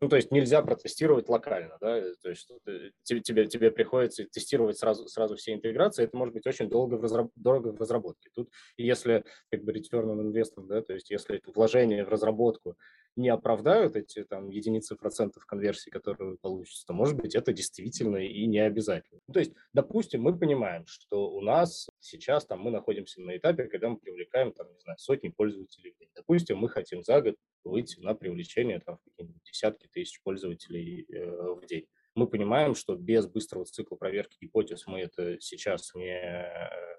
[0.00, 4.76] ну, то есть нельзя протестировать локально, да, э, то есть ты- тебе, тебе, приходится тестировать
[4.76, 8.28] сразу, сразу все интеграции, это может быть очень долго в, разраб- дорого в разработке.
[8.34, 12.76] Тут если как бы return on investment, да, то есть если вложения в разработку
[13.16, 18.16] не оправдают эти там единицы процентов конверсии, которые вы получите, то, может быть, это действительно
[18.16, 19.20] и не обязательно.
[19.32, 23.88] То есть, допустим, мы понимаем, что у нас сейчас там мы находимся на этапе, когда
[23.88, 25.94] мы привлекаем, там, не знаю, сотни пользователей.
[26.14, 31.64] Допустим, мы хотим за год выйти на привлечение там, какие-нибудь десятки тысяч пользователей э, в
[31.66, 31.86] день.
[32.14, 36.16] Мы понимаем, что без быстрого цикла проверки гипотез мы это сейчас не,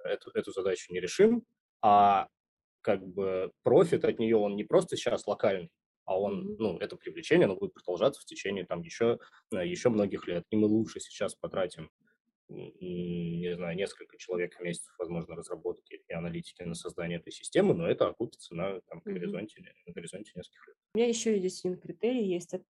[0.03, 1.43] эту, эту задачу не решим,
[1.81, 2.27] а
[2.81, 5.71] как бы профит от нее, он не просто сейчас локальный,
[6.05, 9.19] а он, ну, это привлечение, оно будет продолжаться в течение там еще,
[9.53, 10.45] э, еще многих лет.
[10.51, 11.89] И мы лучше сейчас потратим
[12.47, 17.87] не знаю, несколько человек в месяц, возможно, разработки и аналитики на создание этой системы, но
[17.87, 19.15] это окупится на там, Мгм.
[19.15, 20.77] горизонте, на горизонте нескольких лет.
[20.93, 22.63] У меня еще есть один критерий, есть это,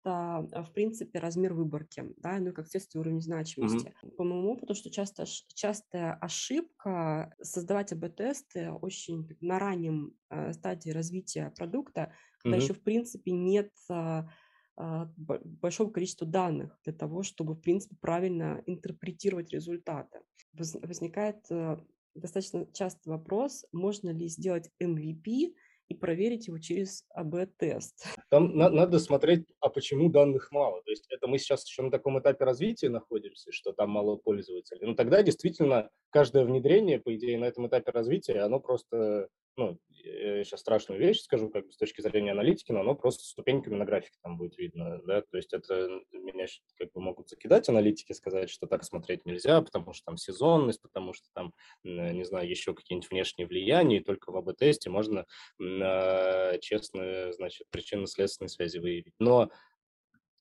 [0.51, 3.93] а, в принципе, размер выборки, да, ну и как следствие уровень значимости.
[4.17, 11.53] По моему опыту, что часто, частая ошибка создавать АБ-тесты очень на раннем а, стадии развития
[11.55, 12.63] продукта, когда Мгм.
[12.65, 14.29] еще, в принципе, нет а,
[14.77, 20.21] а, бо- большого количества данных для того, чтобы, в принципе, правильно интерпретировать результаты.
[20.53, 21.79] Воз- Возникает э,
[22.15, 25.55] достаточно часто вопрос, можно ли сделать MVP
[25.89, 28.05] и проверить его через АБ-тест.
[28.31, 30.83] Там на- надо смотреть, а почему данных мало.
[30.83, 34.87] То есть это мы сейчас еще на таком этапе развития находимся, что там мало пользователей.
[34.87, 40.61] Ну тогда действительно каждое внедрение, по идее, на этом этапе развития, оно просто, ну, сейчас
[40.61, 44.19] страшную вещь скажу, как бы с точки зрения аналитики, но оно просто ступеньками на графике
[44.23, 48.67] там будет видно, да, то есть это меня как бы могут закидать аналитики, сказать, что
[48.67, 53.47] так смотреть нельзя, потому что там сезонность, потому что там, не знаю, еще какие-нибудь внешние
[53.47, 55.25] влияния, и только в АБ-тесте можно
[56.61, 59.15] честно, значит, причинно-следственные связи выявить.
[59.19, 59.51] Но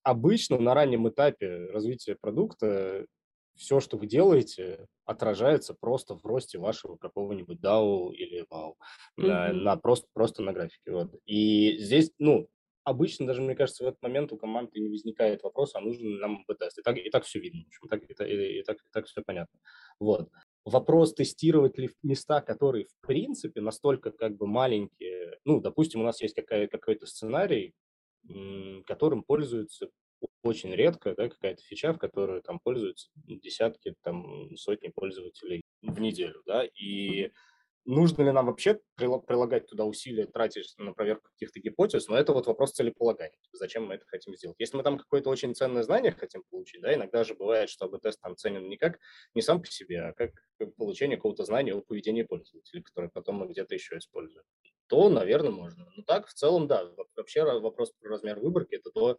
[0.02, 3.06] обычно на раннем этапе развития продукта
[3.56, 8.76] все, что вы делаете, отражается просто в росте вашего какого-нибудь DAO или WOW,
[9.18, 9.64] на, Мгм.
[9.64, 10.92] на просто, просто на графике.
[10.92, 11.16] Вот.
[11.26, 12.48] И здесь, ну,
[12.84, 16.20] обычно даже, мне кажется, в этот момент у команды не возникает вопроса, а нужен ли
[16.20, 16.80] нам АБ-тест.
[16.80, 19.06] И так, и так все видно, в общем, так, и, и- и так, и так
[19.06, 19.60] все понятно.
[20.00, 20.30] Вот.
[20.66, 26.22] Вопрос, тестировать ли места, которые, в принципе, настолько как бы маленькие, ну, допустим, у нас
[26.22, 27.74] есть какая, какой-то сценарий,
[28.86, 29.90] которым пользуются
[30.44, 36.42] очень редко, да, какая-то фича, в которую там пользуются десятки, там, сотни пользователей в неделю,
[36.46, 37.32] да, и
[37.86, 42.48] нужно ли нам вообще прилагать туда усилия, тратить на проверку каких-то гипотез, но это вот
[42.48, 43.38] вопрос целеполагания.
[43.52, 44.56] Зачем мы это хотим сделать?
[44.60, 48.22] Если мы там какое-то очень ценное знание хотим получить, да, иногда же бывает, что АБ-тест
[48.22, 49.00] там ценен не как,
[49.36, 50.32] не сам по себе, а как
[50.78, 54.46] получение какого-то знания о поведении пользователей, которое потом мы где-то еще используем,
[54.88, 55.86] то, наверное, можно.
[55.98, 59.18] Но так, в целом, да, вообще вопрос про размер выборки– это то,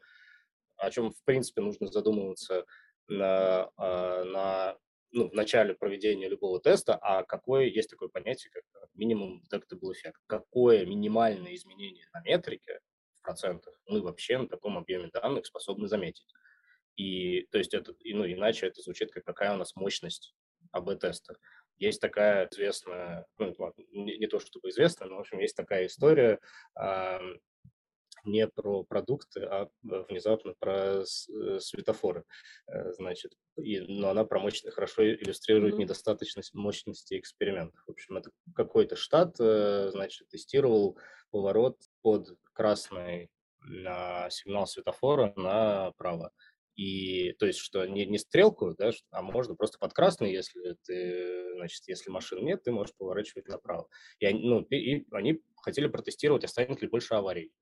[0.85, 2.65] о чем, в принципе, нужно задумываться
[3.09, 4.77] на, а, на
[5.13, 10.21] ну, в начале проведения любого теста, а какое есть такое понятие, как минимум detectable эффект.
[10.27, 12.81] Какое минимальное изменение на метрике
[13.15, 16.27] в процентах мы вообще на таком объеме данных способны заметить.
[16.97, 20.35] И, то есть, это, и, ну, иначе это звучит как какая у нас мощность
[20.73, 21.37] АБ-теста.
[21.77, 23.55] Есть такая известная, ну,
[23.93, 26.39] не, не то чтобы известная, но, в общем, есть такая история,
[28.25, 32.25] не про продукты, а э, внезапно про э, светофоры,
[32.67, 35.79] э, значит, и, но она про мощно, хорошо иллюстрирует mm-hmm.
[35.79, 37.83] недостаточность мощности экспериментов.
[37.87, 40.99] В общем, это какой-то штат, значит, тестировал
[41.31, 46.33] поворот под красный на сигнал светофора направо.
[46.77, 51.55] И то есть, что не, не стрелку, да, а можно просто под красный, если ты,
[51.55, 53.89] значит, если машин нет, ты можешь поворачивать направо.
[54.19, 57.53] И они, ну, и, и они хотели протестировать, станет ли больше аварий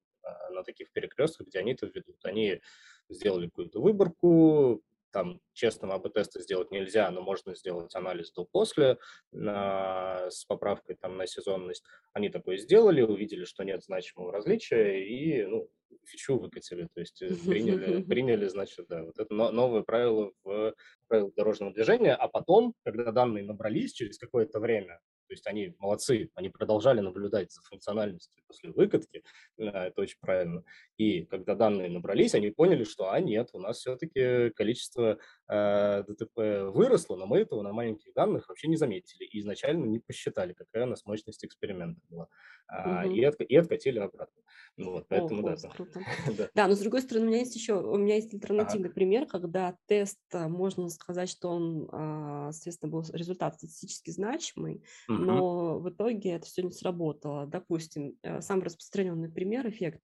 [0.51, 2.25] на таких перекрестках, где они это ведут.
[2.25, 2.61] Они
[3.09, 4.83] сделали какую-то выборку,
[5.13, 8.99] там честного АБ-теста сделать нельзя, но можно сделать анализ до-после
[9.31, 11.85] с поправкой там, на сезонность.
[12.13, 15.69] Они такое сделали, увидели, что нет значимого различия и ну,
[16.05, 16.89] фичу выкатили.
[16.95, 20.75] То есть э, приняли, приняли значит, да, вот это новое правило в
[21.09, 22.15] правилах дорожного движения.
[22.15, 25.01] А потом, когда данные набрались через какое-то время,
[25.33, 29.25] то есть они молодцы, они продолжали наблюдать за функциональностью после выкатки,
[29.57, 30.63] это очень правильно.
[30.99, 35.19] И когда данные набрались, они поняли, что, а нет, у нас все-таки количество
[35.49, 36.37] э, ДТП
[36.75, 39.25] выросло, но мы этого на маленьких данных вообще не заметили.
[39.25, 42.29] И изначально не посчитали, какая у нас мощность эксперимента была.
[42.69, 43.13] Угу.
[43.13, 44.43] и, от, и откатили обратно.
[44.79, 46.01] Ну, вот, поэтому, О, да, круто.
[46.39, 46.49] да.
[46.55, 48.95] Да, но с другой стороны, у меня есть еще, у меня есть альтернативный ага.
[48.95, 55.22] пример, когда тест, э, можно сказать, что он, а, соответственно, был результат статистически значимый, угу.
[55.27, 57.47] Но в итоге это все не сработало.
[57.47, 60.01] Допустим, э, самый распространенный пример, эффект,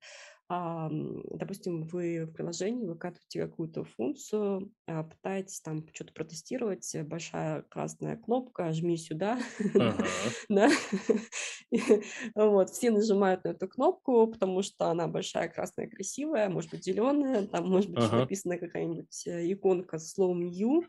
[0.49, 8.17] допустим, вы в приложении выкатываете какую-то функцию, а, пытаетесь там что-то протестировать, э, большая красная
[8.17, 9.39] кнопка, жми сюда,
[10.49, 10.71] да,
[12.35, 17.47] вот, все нажимают на эту кнопку, потому что она большая, красная, красивая, может быть, зеленая,
[17.47, 20.83] там может быть написана какая-нибудь э, иконка с словом «ю»,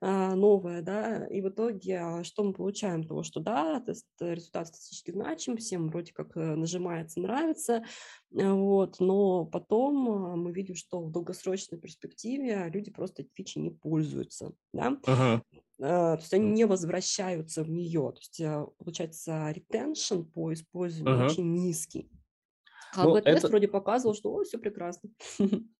[0.00, 3.02] новое, да, и в итоге а, что мы получаем?
[3.04, 7.84] Того, что да, тест, результат статистически значим, всем вроде как э, нажимается, нравится,
[8.32, 13.58] э, вот, но потом а, мы видим, что в долгосрочной перспективе люди просто эти фичи
[13.58, 15.42] не пользуются, да, uh-huh.
[15.78, 21.30] то есть они не возвращаются в нее, то есть получается ретеншн по использованию uh-huh.
[21.30, 22.08] очень низкий.
[22.94, 23.48] А ну, тест это...
[23.48, 25.10] вроде показывал, что о, все прекрасно.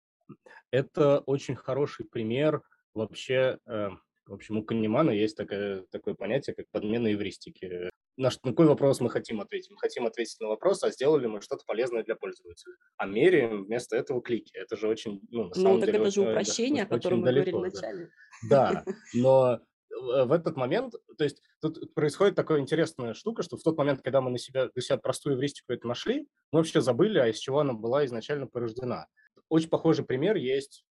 [0.71, 2.63] Это очень хороший пример
[2.95, 3.91] вообще э,
[4.29, 7.91] в общем, у Канемана есть такое, такое понятие, как подмена эвристики.
[8.17, 9.71] На, на какой вопрос мы хотим ответить?
[9.71, 12.75] Мы хотим ответить на вопрос, а сделали мы что-то полезное для пользователя.
[12.99, 14.53] А меряем вместо этого клики.
[14.55, 16.01] Это же очень, ну, на ну, самом так деле...
[16.01, 18.11] это же упрощение, да, о котором мы далеко, говорили вначале.
[18.51, 19.61] Да, но
[19.91, 24.21] в этот момент, то есть тут происходит такая интересная штука, что в тот момент, когда
[24.21, 27.61] мы на себя, для себя простую эвристику это нашли, мы вообще забыли, а из чего
[27.61, 29.07] она была изначально порождена.
[29.49, 30.85] Очень похожий пример есть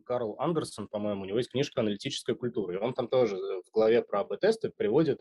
[0.00, 4.02] Карл Андерсон, по-моему, у него есть книжка «Аналитическая культура», и он там тоже в главе
[4.02, 5.20] про АБ-тесты приводит,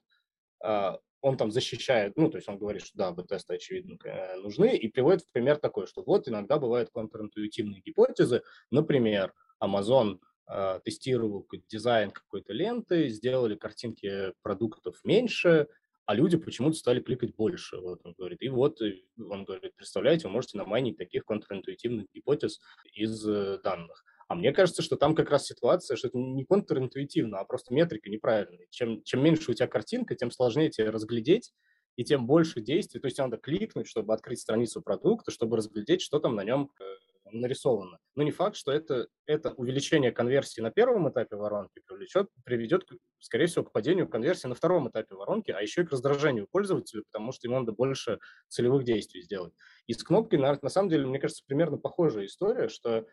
[0.63, 4.75] а, он там защищает, ну, то есть он говорит, что да, АБ-тесты, очевидно, э, нужны,
[4.77, 11.47] и приводит в пример такой, что вот иногда бывают контринтуитивные гипотезы, например, Amazon а, тестировал
[11.67, 15.67] дизайн какой-то ленты, сделали картинки продуктов меньше,
[16.05, 18.43] а люди почему-то стали кликать больше, вот он говорит.
[18.43, 18.79] И вот
[19.17, 22.61] он говорит, представляете, вы можете намайнить таких контринтуитивных гипотез
[22.93, 24.05] из э, данных.
[24.27, 28.09] А мне кажется, что там как раз ситуация, что это не контринтуитивно, а просто метрика
[28.09, 28.67] неправильная.
[28.71, 31.53] Чем, чем меньше у тебя картинка, тем сложнее тебе разглядеть,
[31.95, 32.99] и тем больше действий.
[32.99, 36.83] То есть надо кликнуть, чтобы открыть страницу продукта, чтобы разглядеть, что там на нем э,
[37.31, 37.99] нарисовано.
[38.15, 42.87] Но не факт, что это, это увеличение конверсии на первом этапе воронки привлечет, приведет,
[43.19, 47.03] скорее всего, к падению конверсии на втором этапе воронки, а еще и к раздражению пользователя,
[47.03, 49.53] потому что ему надо больше целевых действий сделать.
[49.87, 53.05] И с кнопкой, на, на самом деле, мне кажется, примерно похожая история, что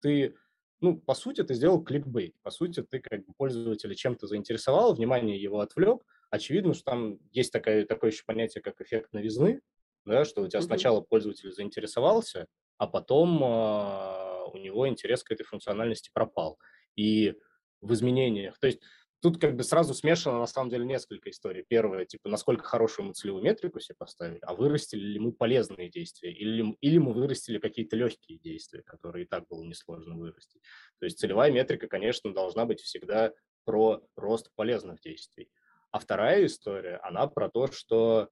[0.00, 0.36] ты
[0.80, 2.34] ну, по сути, ты сделал кликбейт.
[2.42, 6.02] По сути, ты как бы пользователя чем-то заинтересовал, внимание его отвлек.
[6.30, 9.60] Очевидно, что там есть такое, такое еще понятие, как эффект новизны,
[10.04, 10.64] да, что у тебя mm-hmm.
[10.64, 16.58] сначала пользователь заинтересовался, а потом а, у него интерес к этой функциональности пропал.
[16.96, 17.34] И
[17.80, 18.80] в изменениях, то есть
[19.20, 21.64] тут как бы сразу смешано на самом деле несколько историй.
[21.66, 26.32] Первое, типа, насколько хорошую мы целевую метрику себе поставили, а вырастили ли мы полезные действия,
[26.32, 30.62] или, или мы вырастили какие-то легкие действия, которые и так было несложно вырастить.
[30.98, 33.32] То есть целевая метрика, конечно, должна быть всегда
[33.64, 35.50] про рост полезных действий.
[35.90, 38.28] А вторая история, она про то, что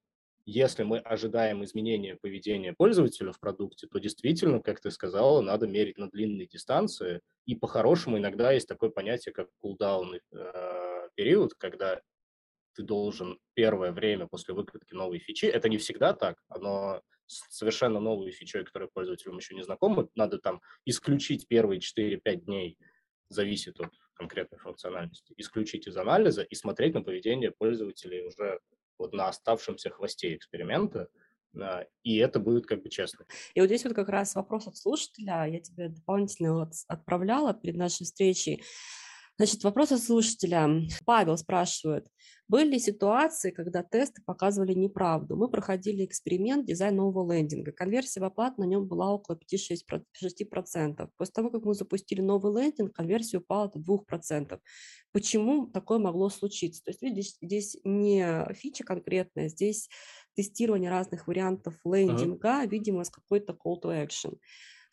[0.47, 5.99] если мы ожидаем изменения поведения пользователя в продукте, то действительно, как ты сказала, надо мерить
[5.99, 7.21] на длинные дистанции.
[7.47, 12.01] И по-хорошему иногда есть такое понятие, как кулдаун э, период, когда
[12.75, 18.31] ты должен первое время после выкатки новой фичи, это не всегда так, оно совершенно новой
[18.31, 22.79] фичой, которая пользователям еще не знакома, надо там исключить первые 4-5 дней,
[23.29, 28.61] зависит от конкретной функциональности, исключить из анализа и смотреть на поведение пользователей уже
[28.99, 31.09] вот на оставшемся хвосте эксперимента,
[32.03, 33.25] и это будет как бы честно.
[33.55, 38.05] И вот здесь вот как раз вопрос от слушателя, я тебе дополнительно отправляла перед нашей
[38.05, 38.63] встречей.
[39.39, 40.89] Значит, вопрос от слушателя.
[41.05, 42.07] Павел спрашивает,
[42.49, 45.37] были ли ситуации, когда тесты показывали неправду?
[45.37, 47.73] Мы проходили эксперимент дизайн нового лендинга.
[47.73, 51.11] Конверсия в оплату на нем была около 5-6%.
[51.19, 54.59] После того, как мы запустили новый лендинг, конверсия упала до 2%.
[55.13, 56.83] Почему такое могло случиться?
[56.85, 59.91] То есть, видишь, здесь не фича конкретная, здесь
[60.35, 62.69] тестирование разных вариантов лендинга, uh-huh.
[62.69, 64.39] видимо, с какой-то call to action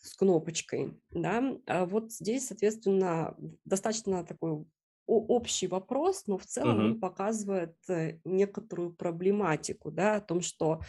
[0.04, 4.66] с кнопочкой, да, а вот здесь, соответственно, достаточно такой
[5.06, 6.86] общий вопрос, но в целом uh-huh.
[6.86, 10.82] он показывает э, некоторую проблематику, да, о том, что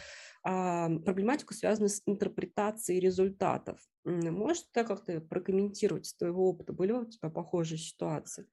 [0.43, 3.79] а, проблематику связанную с интерпретацией результатов.
[4.05, 6.71] Можешь ты как-то прокомментировать с твоего опыта?
[6.71, 8.47] Были у тебя похожие ситуации?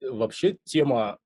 [0.00, 1.18] Вообще тема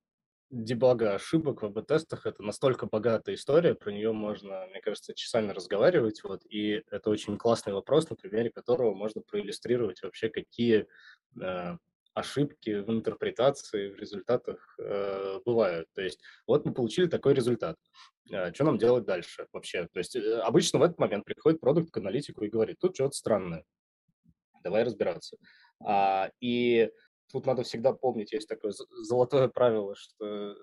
[0.50, 6.22] дебага ошибок в АБ-тестах– это настолько богатая история, про нее можно, мне кажется, часами разговаривать,
[6.24, 10.86] вот, и это очень классный вопрос, на примере которого можно проиллюстрировать вообще, какие
[11.40, 11.76] э,
[12.14, 15.88] ошибки в интерпретации, в результатах э, бывают.
[15.94, 17.76] То есть вот мы получили такой результат.
[18.30, 19.86] Э, что нам делать дальше вообще?
[19.92, 23.16] То есть э, обычно в этот момент приходит продукт к аналитику и говорит, тут что-то
[23.16, 23.64] странное,
[24.62, 25.36] давай разбираться.
[25.82, 26.90] А, и
[27.32, 28.72] тут надо всегда помнить, есть такое
[29.02, 30.54] золотое правило, что э,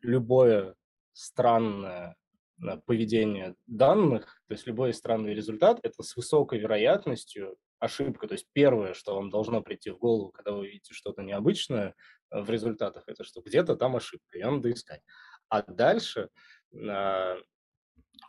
[0.00, 0.74] любое
[1.12, 2.16] странное
[2.62, 8.26] э, поведение данных, то есть любой странный результат, это с высокой вероятностью ошибка.
[8.26, 11.94] То есть первое, что вам должно прийти в голову, когда вы видите что-то необычное
[12.30, 15.02] э, в результатах, это что где-то там ошибка, ее надо искать.
[15.48, 16.30] А дальше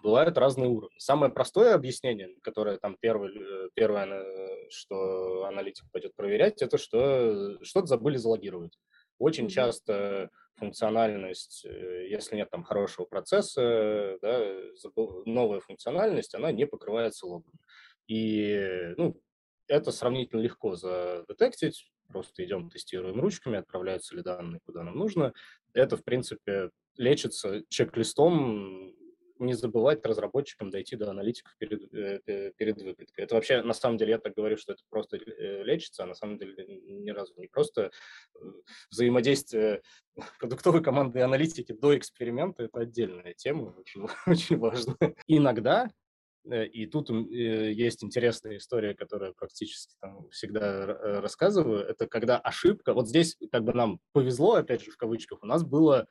[0.06, 1.00] бывают разные уровни.
[1.00, 3.32] Самое простое объяснение, которое там первое,
[3.74, 8.78] первое что аналитик пойдет проверять, это что что-то забыли залогировать.
[9.18, 14.56] Очень часто функциональность, э, если нет там хорошего процесса, да,
[15.26, 17.54] новая функциональность, она не покрывается логом.
[18.08, 19.20] И ну,
[19.68, 25.34] это сравнительно легко задетектить, просто идем, тестируем ручками, отправляются ли данные куда нам нужно.
[25.74, 28.94] Это, в принципе, лечится чек-листом
[29.40, 33.24] не забывать разработчикам дойти до аналитиков перед, э, перед выпуском.
[33.24, 36.16] Это вообще, на самом деле, я так говорю, что это просто э, лечится, а на
[36.16, 37.92] самом деле ни разу не просто
[38.36, 38.40] э,
[38.90, 39.82] взаимодействие
[40.40, 45.16] продуктовой команды и аналитики до эксперимента– это отдельная тема, очень, очень важная.
[45.28, 45.90] Иногда
[46.48, 50.86] и тут есть интересная история, которую практически там всегда
[51.20, 51.84] рассказываю.
[51.84, 55.64] Это когда ошибка, вот здесь как бы нам повезло, опять же в кавычках, у нас
[55.64, 56.06] было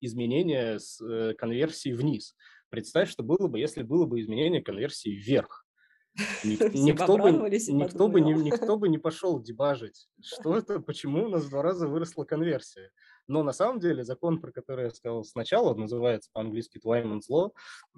[0.00, 2.36] изменение с конверсии вниз.
[2.72, 5.66] Представь, что было бы, если было бы изменение конверсии вверх.
[6.42, 11.50] Никто бы, никто, бы, никто бы не пошел дебажить, что это, почему у нас в
[11.50, 12.90] два раза выросла конверсия.
[13.28, 17.52] Но на самом деле закон, про который я сказал сначала, называется по-английски Twyman's Law.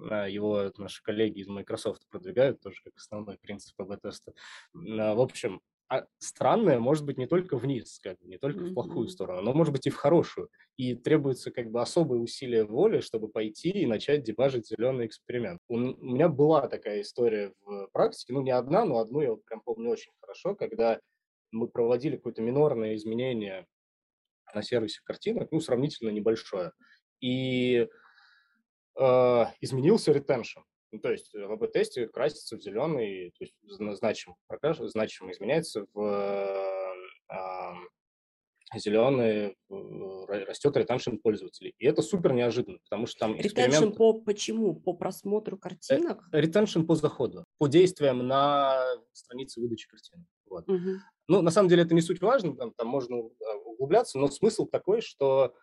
[0.09, 4.33] А, его наши коллеги из Microsoft продвигают тоже как основной принцип АБ-теста.
[4.73, 5.61] В общем,
[6.17, 8.69] странное может быть не только вниз, как бы, не только mm-hmm.
[8.69, 10.49] в плохую сторону, но может быть и в хорошую.
[10.77, 15.61] И требуется как бы особые усилия воли, чтобы пойти и начать дебажить зеленый эксперимент.
[15.67, 19.89] У, меня была такая история в практике, ну не одна, но одну я прям помню
[19.89, 20.99] очень хорошо, когда
[21.51, 23.65] мы проводили какое-то минорное изменение
[24.53, 26.71] на сервисе картинок, ну сравнительно небольшое,
[27.21, 27.87] и
[28.99, 30.61] э, изменился ретеншн.
[30.95, 34.37] Ну, то есть в АБ-тесте красится в зеленый, то есть значимо,
[34.87, 36.01] значимо изменяется в
[37.29, 37.73] э,
[38.79, 41.75] зеленый, растет ретеншн пользователей.
[41.79, 43.97] И это супер неожиданно, потому что там эксперимент...
[43.97, 44.73] по почему?
[44.73, 46.23] По просмотру картинок?
[46.31, 48.81] Ретеншн по заходу, по действиям на
[49.11, 50.27] странице выдачи картинок.
[50.49, 50.69] Вот.
[50.69, 50.91] Угу.
[51.27, 55.01] Ну, на самом деле это не суть важно, там, там можно углубляться, но смысл такой,
[55.01, 55.53] что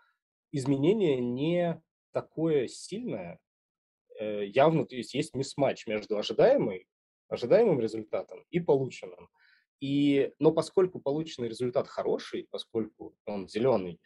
[0.53, 3.52] изменение не такое сильное, Э,
[4.47, 6.87] явно то есть, есть мисс-матч между ожидаемой
[7.33, 9.29] ожидаемым результатом и полученным.
[9.81, 14.01] И, но поскольку полученный результат хороший, поскольку он зеленый,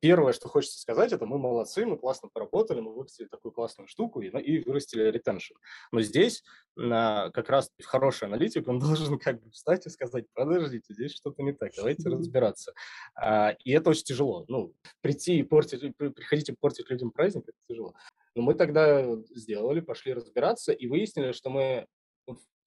[0.00, 4.22] первое, что хочется сказать, это мы молодцы, мы классно поработали, мы выпустили такую классную штуку
[4.22, 5.54] и, и вырастили ретеншн.
[5.90, 6.42] Но здесь
[6.74, 11.52] как раз хороший аналитик, он должен как бы встать и сказать, подождите, здесь что-то не
[11.52, 12.72] так, давайте разбираться.
[13.14, 14.44] А, и это очень тяжело.
[14.48, 17.94] Ну, прийти и портить, приходить и портить людям праздник, это тяжело.
[18.34, 21.86] Но мы тогда сделали, пошли разбираться и выяснили, что мы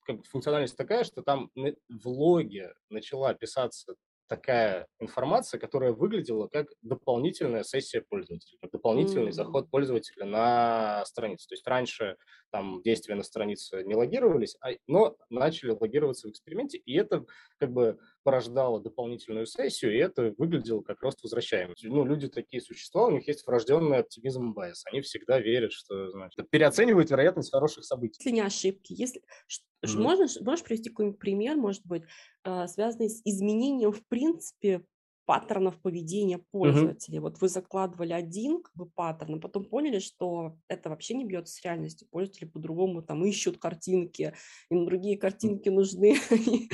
[0.06, 3.96] как бы функциональность такая, что там в логе начала писаться
[4.28, 9.32] такая информация, которая выглядела как дополнительная сессия пользователя, как дополнительный mm-hmm.
[9.32, 11.48] заход пользователя на страницу.
[11.48, 12.18] То есть раньше
[12.52, 17.26] там действия на странице не логировались, а, но начали логироваться в эксперименте, и это
[17.60, 21.88] как бы порождало дополнительную сессию, и это выглядело как рост возвращаемости.
[21.88, 24.84] Ну, люди такие существа, у них есть врожденный optimism bias.
[24.92, 28.18] Они всегда верят, что значит, переоценивают вероятность хороших событий.
[28.20, 29.98] Если не ошибки, если mm-hmm.
[29.98, 32.04] можешь, можешь привести какой-нибудь пример, может быть,
[32.44, 34.84] а, связанный с изменением в принципе
[35.26, 37.18] паттернов поведения пользователей.
[37.18, 37.22] Mm-hmm.
[37.22, 41.54] Вот вы закладывали один как бы, паттерн, а потом поняли, что это вообще не бьется
[41.54, 42.08] с реальностью.
[42.12, 44.34] Пользователи по-другому там ищут картинки,
[44.70, 46.16] им другие картинки нужны.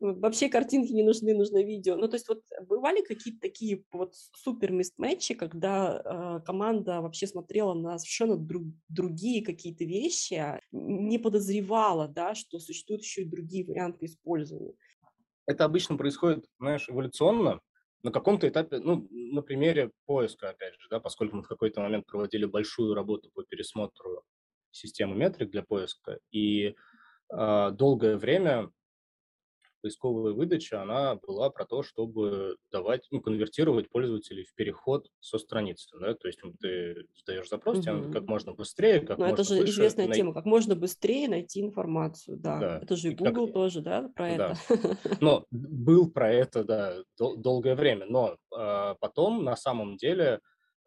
[0.00, 1.96] вообще картинки не нужны, нужно видео.
[1.96, 7.74] Ну, то есть вот бывали какие-то такие вот супер мистмэтчи, когда э, команда вообще смотрела
[7.74, 14.06] на совершенно друг, другие какие-то вещи, не подозревала, да, что существуют еще и другие варианты
[14.06, 14.74] использования.
[15.46, 17.60] Это обычно происходит, знаешь, эволюционно,
[18.02, 22.06] на каком-то этапе, ну, на примере поиска, опять же, да, поскольку мы в какой-то момент
[22.06, 24.22] проводили большую работу по пересмотру
[24.70, 26.74] системы метрик для поиска, и
[27.32, 28.70] э, долгое время
[29.86, 35.96] поисковая выдача, она была про то, чтобы давать, ну, конвертировать пользователей в переход со страницы,
[36.00, 39.44] да, то есть ты задаешь запрос, тебе надо как можно быстрее, как Но можно это
[39.44, 40.16] же выше известная най...
[40.16, 42.58] тема, как можно быстрее найти информацию, да.
[42.58, 42.78] да.
[42.82, 43.54] Это же и Google как...
[43.54, 44.54] тоже, да, про да.
[44.68, 44.98] это.
[45.20, 50.40] Но был про это, да, дол- долгое время, но э, потом на самом деле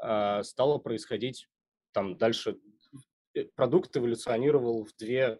[0.03, 1.47] э, стало происходить
[1.93, 2.57] там дальше
[3.33, 5.39] э, продукт эволюционировал в две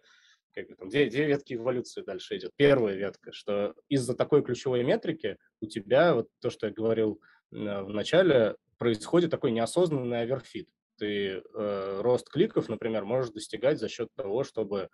[0.54, 2.52] как бы, там, две, две ветки эволюции дальше идет.
[2.56, 7.20] Первая ветка, что из-за такой ключевой метрики у тебя, вот то, что я говорил
[7.52, 10.68] э, в начале, происходит такой неосознанный оверфит.
[10.98, 14.88] Ты э, рост кликов, например, можешь достигать за счет того, чтобы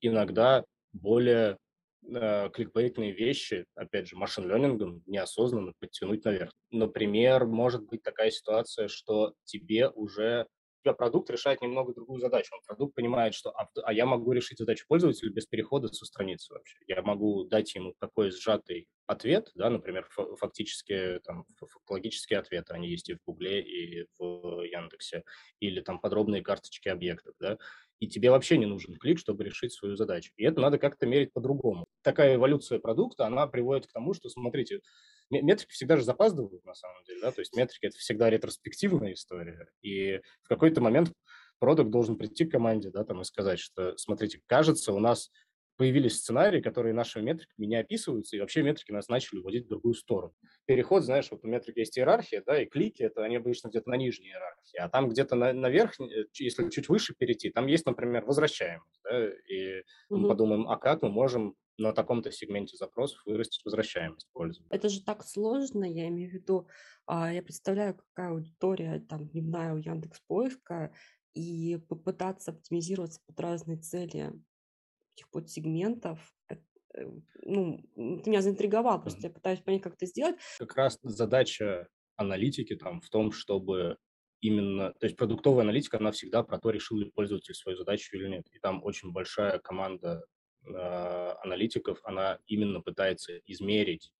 [0.00, 1.58] иногда более
[2.06, 6.52] э, кликбейтные вещи, опять же, машин-лернингом неосознанно подтянуть наверх.
[6.70, 10.46] Например, может быть такая ситуация, что тебе уже
[10.84, 12.54] тебя продукт решает немного другую задачу.
[12.54, 16.52] Он продукт понимает, что а, а я могу решить задачу пользователя без перехода со страницы
[16.52, 16.78] вообще.
[16.86, 20.08] Я могу дать ему такой сжатый ответ, да, например,
[20.38, 25.24] фактически там фактологические ответы, они есть и в Гугле, и в Яндексе,
[25.60, 27.58] или там подробные карточки объектов, да,
[28.00, 30.32] и тебе вообще не нужен клик, чтобы решить свою задачу.
[30.36, 31.86] И это надо как-то мерить по-другому.
[32.02, 34.80] Такая эволюция продукта, она приводит к тому, что, смотрите,
[35.30, 39.68] метрики всегда же запаздывают, на самом деле, да, то есть метрики– это всегда ретроспективная история,
[39.82, 41.12] и в какой-то момент
[41.58, 45.30] продукт должен прийти к команде, да, там и сказать, что, смотрите, кажется, у нас
[45.76, 49.94] появились сценарии, которые нашими метриками не описываются, и вообще метрики нас начали уводить в другую
[49.94, 50.34] сторону.
[50.66, 53.96] Переход, знаешь, вот у метрик есть иерархия, да, и клики, это они обычно где-то на
[53.96, 58.24] нижней иерархии, а там где-то на, наверх, э, если чуть выше перейти, там есть, например,
[58.24, 60.20] возвращаемость, да, и угу.
[60.20, 64.76] мы подумаем, а как мы можем на таком-то сегменте запросов вырастить возвращаемость пользователя.
[64.76, 66.68] Это же так сложно, я имею в виду,
[67.06, 70.92] а, я представляю, какая аудитория там дневная у Яндекс Поиска,
[71.34, 74.32] и попытаться оптимизироваться под разные цели
[75.16, 76.56] этих подсегментов, э,
[77.42, 77.78] ну,
[78.22, 80.36] ты меня заинтриговал, просто я пытаюсь понять, как это сделать.
[80.58, 83.98] Как раз задача аналитики там в том, чтобы
[84.40, 88.28] именно, то есть продуктовая аналитика, она всегда про то, решил ли пользователь свою задачу или
[88.28, 88.46] нет.
[88.52, 90.24] И там очень большая команда
[90.66, 94.12] аналитиков, она именно пытается измерить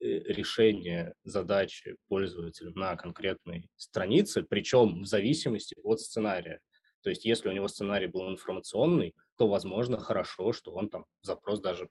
[0.00, 6.60] э, решение задачи пользователя на конкретной странице, причем в зависимости от сценария.
[7.02, 11.60] То есть если у него сценарий был информационный, то, возможно, хорошо, что он там запрос
[11.60, 11.88] даже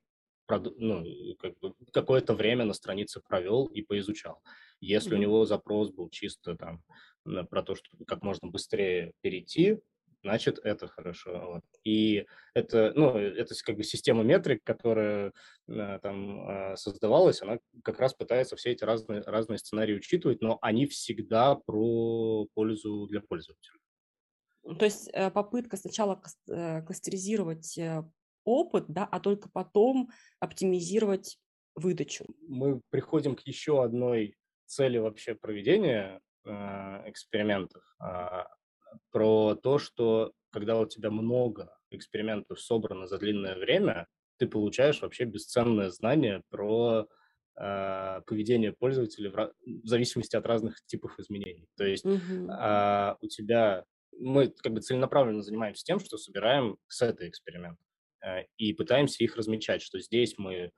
[0.50, 1.04] ну,
[1.40, 4.42] как бы какое-то время на странице провел и поизучал.
[4.80, 5.16] Если mm-hmm.
[5.16, 6.84] у него запрос был чисто там
[7.50, 9.80] про то, что как можно быстрее перейти
[10.28, 11.54] значит, это хорошо.
[11.54, 11.64] Вот.
[11.86, 15.32] И это, ну, это как бы система метрик, которая
[15.70, 20.58] э, там э, создавалась, она как раз пытается все эти разные, разные сценарии учитывать, но
[20.62, 23.80] они всегда про пользу для пользователя.
[24.78, 27.80] То есть э, попытка сначала кластеризировать
[28.44, 30.10] опыт, да, а только потом
[30.42, 31.40] оптимизировать
[31.76, 32.26] выдачу.
[32.50, 36.52] Мы приходим к еще одной цели вообще проведения э,
[37.10, 37.84] экспериментов.
[39.12, 45.26] Про то, что когда у тебя много экспериментов собрано за длинное время, ты получаешь вообще
[45.26, 47.08] бесценное знание про
[47.60, 51.68] э, поведение пользователя в, в зависимости от разных типов изменений.
[51.76, 52.50] То есть Мгм.
[52.50, 53.84] э, у тебя
[54.20, 57.86] мы как бы целенаправленно занимаемся тем, что собираем сеты экспериментов
[58.24, 60.72] э, и пытаемся их размечать, что здесь мы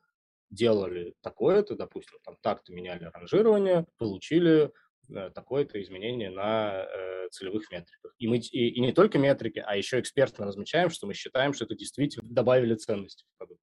[0.50, 4.72] делали такое-то, допустим, там так-то меняли ранжирование, получили
[5.10, 8.14] такое-то изменение на э, целевых метриках.
[8.18, 11.66] И, мы, и, и не только метрики, а еще экспертно размечаем, что мы считаем, что
[11.66, 13.62] это действительно добавили ценности в продукт.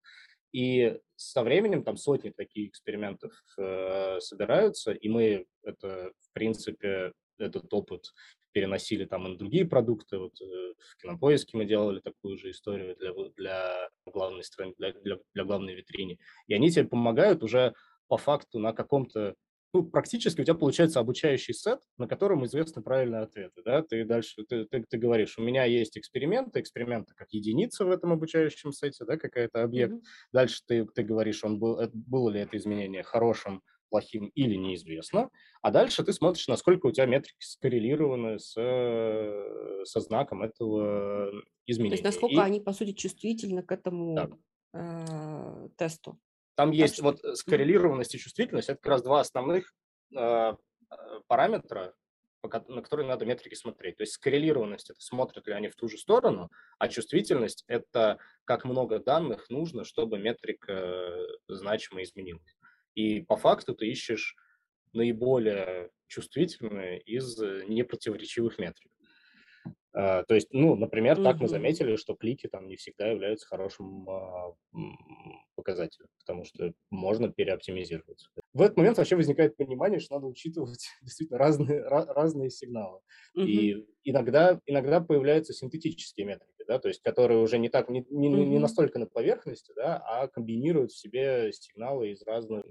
[0.53, 7.73] И со временем там сотни таких экспериментов э, собираются, и мы это, в принципе, этот
[7.73, 8.13] опыт
[8.53, 10.19] переносили там и на другие продукты.
[10.19, 15.19] Вот э, в Кинопоиске мы делали такую же историю для, для главной страны, для, для,
[15.35, 16.19] для главной витрине.
[16.47, 17.75] И они тебе помогают уже
[18.09, 19.35] по факту на каком-то
[19.77, 24.45] ну, практически у тебя получается обучающий сет, на котором известны правильные ответы, да, ты дальше,
[24.49, 29.05] ты, ты, ты говоришь, у меня есть эксперименты, эксперименты как единица в этом обучающем сете,
[29.05, 30.31] да, какая-то объект, mm-hmm.
[30.33, 35.31] дальше ты, ты говоришь, он был, было ли это изменение хорошим, плохим или неизвестно,
[35.62, 38.53] а дальше ты смотришь, насколько у тебя метрики скоррелированы с,
[39.85, 41.31] со знаком этого
[41.66, 41.97] изменения.
[41.97, 42.45] То есть насколько И...
[42.45, 44.31] они, по сути, чувствительны к этому да.
[44.72, 46.18] э, тесту.
[46.57, 49.73] Там так есть вот скоррелированность и чувствительность, это как раз два основных
[50.17, 50.55] э,
[51.29, 51.95] параметра,
[52.43, 53.97] на которые надо метрики смотреть.
[53.97, 58.65] То есть скоррелированность– это смотрят ли они в ту же сторону, а чувствительность– это как
[58.65, 62.57] много данных нужно, чтобы метрика э, значимо изменилась.
[62.95, 64.35] И по факту ты ищешь
[64.93, 68.91] наиболее чувствительные из э, непротиворечивых метрик.
[69.97, 71.41] Uh, то есть, ну, например, так mm-hmm.
[71.41, 74.55] мы заметили, что клики там не всегда являются хорошим uh,
[75.55, 78.29] показателем, потому что можно переоптимизировать.
[78.53, 83.01] В этот момент вообще возникает понимание, что надо учитывать действительно разные, разные сигналы.
[83.39, 83.47] Mm-hmm.
[83.47, 88.29] И иногда, иногда появляются синтетические метрики, да, то есть которые уже не так, не, не,
[88.29, 88.45] mm-hmm.
[88.45, 92.67] не настолько на поверхности, да, а комбинируют в себе сигналы из разных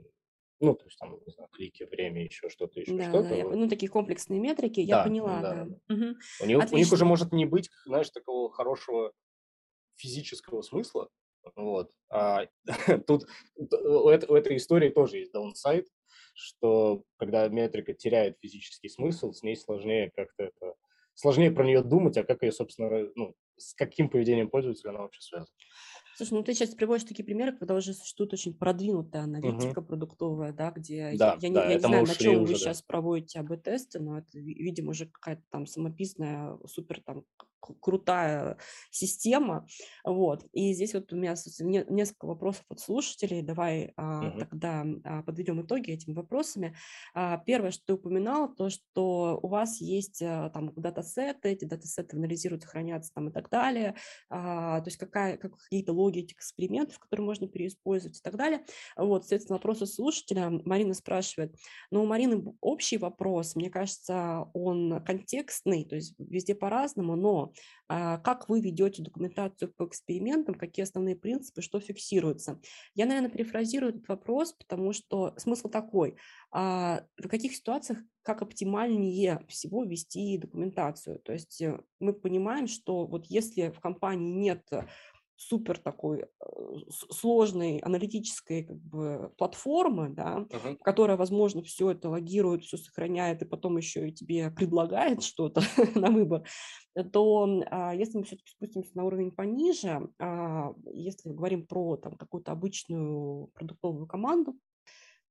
[0.59, 3.29] ну, то есть там, не знаю, клики, время, еще что-то, еще да, что-то.
[3.29, 5.53] Да, я, ну, такие комплексные метрики, я поняла, да.
[5.53, 5.65] да.
[5.65, 5.95] да.
[5.95, 6.15] Угу.
[6.41, 9.11] У, них, у них уже может не быть, знаешь, такого хорошего
[9.95, 11.09] физического смысла,
[11.55, 11.91] вот.
[12.09, 12.47] А
[13.07, 13.25] тут
[13.55, 15.87] у, это, у этой истории тоже есть даунсайд,
[16.33, 20.75] что когда метрика теряет физический смысл, с ней сложнее как-то это
[21.13, 25.21] сложнее про нее думать, а как ее, собственно, ну, с каким поведением пользователя она вообще
[25.21, 25.51] связана.
[26.15, 29.87] Слушай, ну ты сейчас приводишь такие примеры, когда уже существует очень продвинутая аналитика угу.
[29.87, 32.81] продуктовая, да, где да, я, да, я, я не знаю, на чем уже, вы сейчас
[32.81, 37.25] проводите АБ-тесты, но это, видимо, уже какая-то там самописная, супер там
[37.73, 38.57] крутая
[38.91, 39.67] система,
[40.03, 40.45] вот.
[40.53, 41.35] И здесь вот у меня
[41.89, 43.41] несколько вопросов от слушателей.
[43.41, 44.39] Давай угу.
[44.39, 46.75] тогда а, подведем итоги этими вопросами.
[47.13, 52.67] А, первое, что ты упоминал, то, что у вас есть там датасеты, эти датасеты анализируются,
[52.67, 53.95] хранятся там и так далее.
[54.29, 58.65] То есть какая, как, какие-то логики экспериментов, которые можно переиспользовать и так далее.
[58.95, 60.49] Вот, соответственно, вопросы слушателя.
[60.49, 61.55] Марина спрашивает,
[61.91, 67.53] ну, у Марины общий вопрос, мне кажется, он контекстный, то есть везде по-разному, но
[67.87, 72.59] как вы ведете документацию по экспериментам, какие основные принципы, что фиксируется.
[72.95, 76.15] Я, наверное, перефразирую этот вопрос, потому что смысл такой.
[76.51, 81.19] А, в каких ситуациях как оптимальнее всего вести документацию?
[81.19, 84.67] То есть э, мы понимаем, что вот если в компании нет
[85.37, 86.25] супер такой э,
[86.89, 90.77] сложной аналитической как бы платформы, да, uh-huh.
[90.77, 95.61] которая, возможно, все это логирует, все сохраняет и потом еще и тебе предлагает что-то
[95.95, 96.47] на выбор,
[97.11, 102.51] то а, если мы все-таки спустимся на уровень пониже, а, если говорим про там какую-то
[102.51, 104.55] обычную продуктовую команду,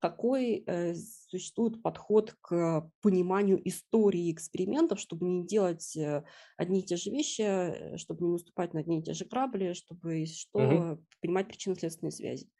[0.04, 0.94] какой э,
[1.30, 6.24] существует подход к пониманию истории экспериментов, чтобы не делать э,
[6.58, 9.72] одни и те же вещи, э, чтобы не наступать на одни и те же грабли,
[9.72, 11.04] чтобы что, угу.
[11.22, 12.50] понимать причинно-следственные связи.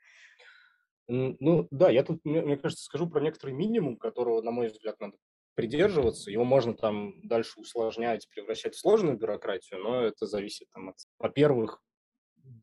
[1.07, 4.99] Ну да, я тут, мне, мне кажется, скажу про некоторый минимум, которого, на мой взгляд,
[4.99, 5.19] надо
[5.55, 6.31] придерживаться.
[6.31, 11.83] Его можно там дальше усложнять, превращать в сложную бюрократию, но это зависит там от, во-первых,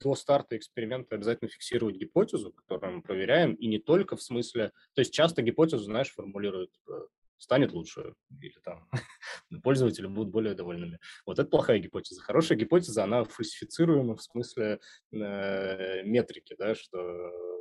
[0.02, 4.72] до старта эксперимента обязательно фиксировать гипотезу, которую мы проверяем, и не только в смысле...
[4.94, 7.08] То есть часто гипотезу, знаешь, формулируют типа,
[7.42, 8.88] станет лучше, или там
[9.64, 11.00] пользователи будут более довольными.
[11.26, 12.22] Вот это плохая гипотеза.
[12.22, 14.80] Хорошая гипотеза, она фальсифицируема в смысле
[15.12, 17.00] э, метрики, да, что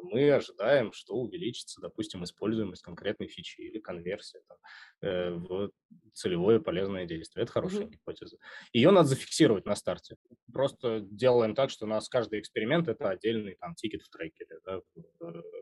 [0.02, 4.58] мы ожидаем, что увеличится, допустим, используемость конкретной фичи или конверсия там,
[5.02, 5.70] э, в
[6.12, 7.44] целевое полезное действие.
[7.44, 7.90] Это хорошая mm-hmm.
[7.90, 8.36] гипотеза.
[8.74, 10.16] Ее надо зафиксировать на старте.
[10.52, 14.58] Просто делаем так, что у нас каждый эксперимент– это отдельный там тикет в трекере.
[14.66, 14.80] Да,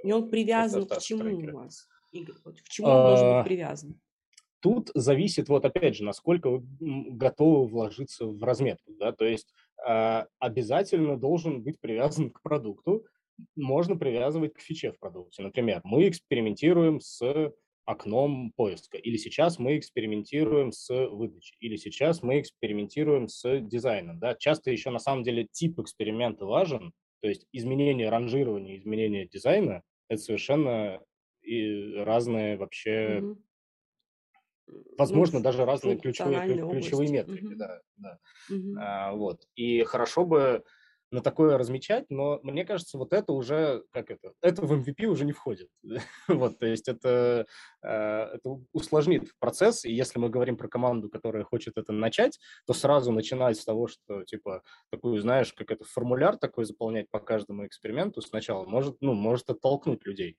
[0.02, 1.88] И он привязан к чему у вас?
[2.12, 4.00] Игорь, вот к чему он должен быть а, привязан?
[4.60, 9.52] Тут зависит, вот опять же, насколько вы готовы вложиться в разметку, да, то есть
[9.86, 13.04] э, обязательно должен быть привязан к продукту,
[13.54, 15.42] можно привязывать к фиче в продукте.
[15.42, 17.52] Например, мы экспериментируем с
[17.84, 24.18] окном поиска, или сейчас мы экспериментируем с выдачей, или сейчас мы экспериментируем с дизайном.
[24.18, 24.34] Да?
[24.34, 26.92] Часто еще на самом деле тип эксперимента важен,
[27.22, 31.00] то есть изменение ранжирования, изменение дизайна– это совершенно
[31.42, 33.42] и разные вообще, Мгм.
[34.98, 37.12] Возможно, Ну, даже разные ключевые, ключевые области.
[37.12, 37.42] метрики.
[37.44, 37.58] Мгм.
[37.58, 38.18] Да, да.
[38.48, 38.78] Мгм.
[38.80, 39.42] А, вот.
[39.54, 40.64] И хорошо бы
[41.10, 45.24] на такое размечать, но мне кажется, вот это уже, как это, это в MVP уже
[45.24, 45.68] не входит.
[46.28, 47.46] Вот, то есть это,
[47.82, 52.74] э, это усложнит процесс, и если мы говорим про команду, которая хочет это начать, то
[52.74, 57.66] сразу начинать с того, что, типа, такую, знаешь, как это, формуляр такой заполнять по каждому
[57.66, 60.36] эксперименту сначала, может, ну, может оттолкнуть людей.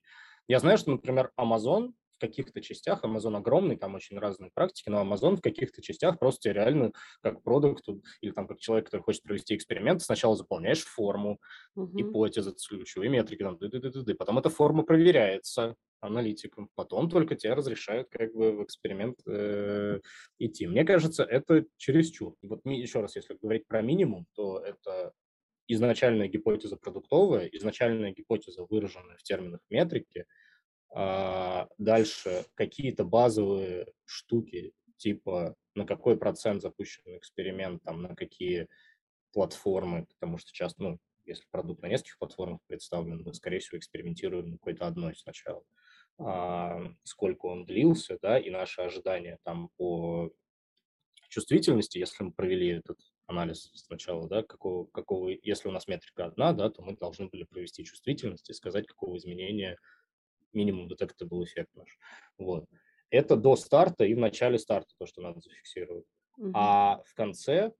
[0.47, 5.37] Я знаю, что, например, Amazon каких-то частях, Amazon огромный, там очень разные практики, но Amazon
[5.37, 6.91] в каких-то частях просто реально
[7.21, 7.85] как продукт
[8.21, 11.39] или там как человек, который хочет провести эксперимент, сначала заполняешь форму,
[11.75, 11.97] Мгм.
[11.97, 14.13] гипотезы, ключевые метрики, там, ды-ды-ды-ды.
[14.15, 19.99] потом эта форма проверяется аналитиком, потом только тебе разрешают как бы в эксперимент э,
[20.37, 20.65] идти.
[20.67, 22.35] Мне кажется, это чересчур.
[22.41, 25.11] Вот еще раз, если говорить про минимум, то это
[25.67, 30.25] изначальная гипотеза продуктовая, изначальная гипотеза, выраженная в терминах метрики,
[30.91, 38.67] дальше какие-то базовые штуки, типа на какой процент запущен эксперимент, там, на какие
[39.33, 44.49] платформы, потому что часто, ну, если продукт на нескольких платформах представлен, мы, скорее всего, экспериментируем
[44.49, 45.63] на какой-то одной сначала.
[46.17, 50.31] А, сколько он длился, да, и наши ожидания там по
[51.29, 56.51] чувствительности, если мы провели этот анализ сначала, да, какого, какого, если у нас метрика одна,
[56.51, 59.77] да, то мы должны были провести чувствительность и сказать, какого изменения
[60.53, 61.97] минимум detectable эффект наш.
[62.37, 62.65] Вот.
[63.09, 66.05] Это до старта и в начале старта то, что надо зафиксировать.
[66.37, 66.53] Мгм.
[66.53, 67.71] А в конце,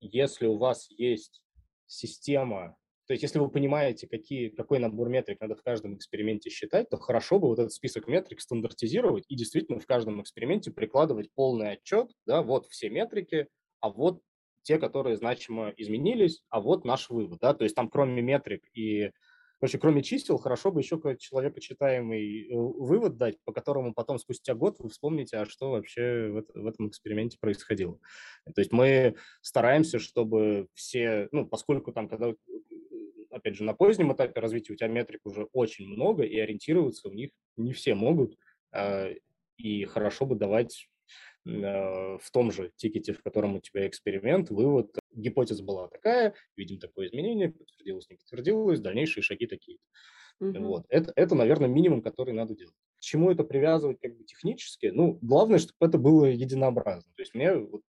[0.00, 1.42] если у вас есть
[1.86, 6.88] система, то есть если вы понимаете, какие, какой набор метрик надо в каждом эксперименте считать,
[6.88, 11.72] то хорошо бы вот этот список метрик стандартизировать и действительно в каждом эксперименте прикладывать полный
[11.72, 13.48] отчет, да, вот все метрики,
[13.80, 14.22] а вот
[14.62, 19.12] те, которые значимо изменились, а вот наш вывод, да, то есть там кроме метрик и
[19.66, 24.54] Короче, кроме чисел, хорошо бы еще какой-то человекочитаемый э, вывод дать, по которому потом спустя
[24.54, 27.98] год вы вспомните, а что вообще в, это- в этом эксперименте происходило.
[28.44, 32.34] То есть мы стараемся, чтобы все, ну, поскольку там, когда, э,
[33.32, 37.16] опять же, на позднем этапе развития у тебя метрик уже очень много, и ориентироваться в
[37.16, 38.38] них не все могут,
[38.70, 39.10] а,
[39.56, 40.88] и хорошо бы давать
[41.46, 47.06] в том же тикете, в котором у тебя эксперимент, вывод, гипотеза была такая, видим такое
[47.06, 49.78] изменение, подтвердилось, не подтвердилось, дальнейшие шаги такие.
[50.40, 50.64] Мгм.
[50.66, 50.86] Вот.
[50.88, 52.74] Это, это, наверное, минимум, который надо делать.
[52.98, 54.86] К чему это привязывать как бы технически?
[54.86, 57.12] Ну, главное, чтобы это было единообразно.
[57.14, 57.82] То есть мне вот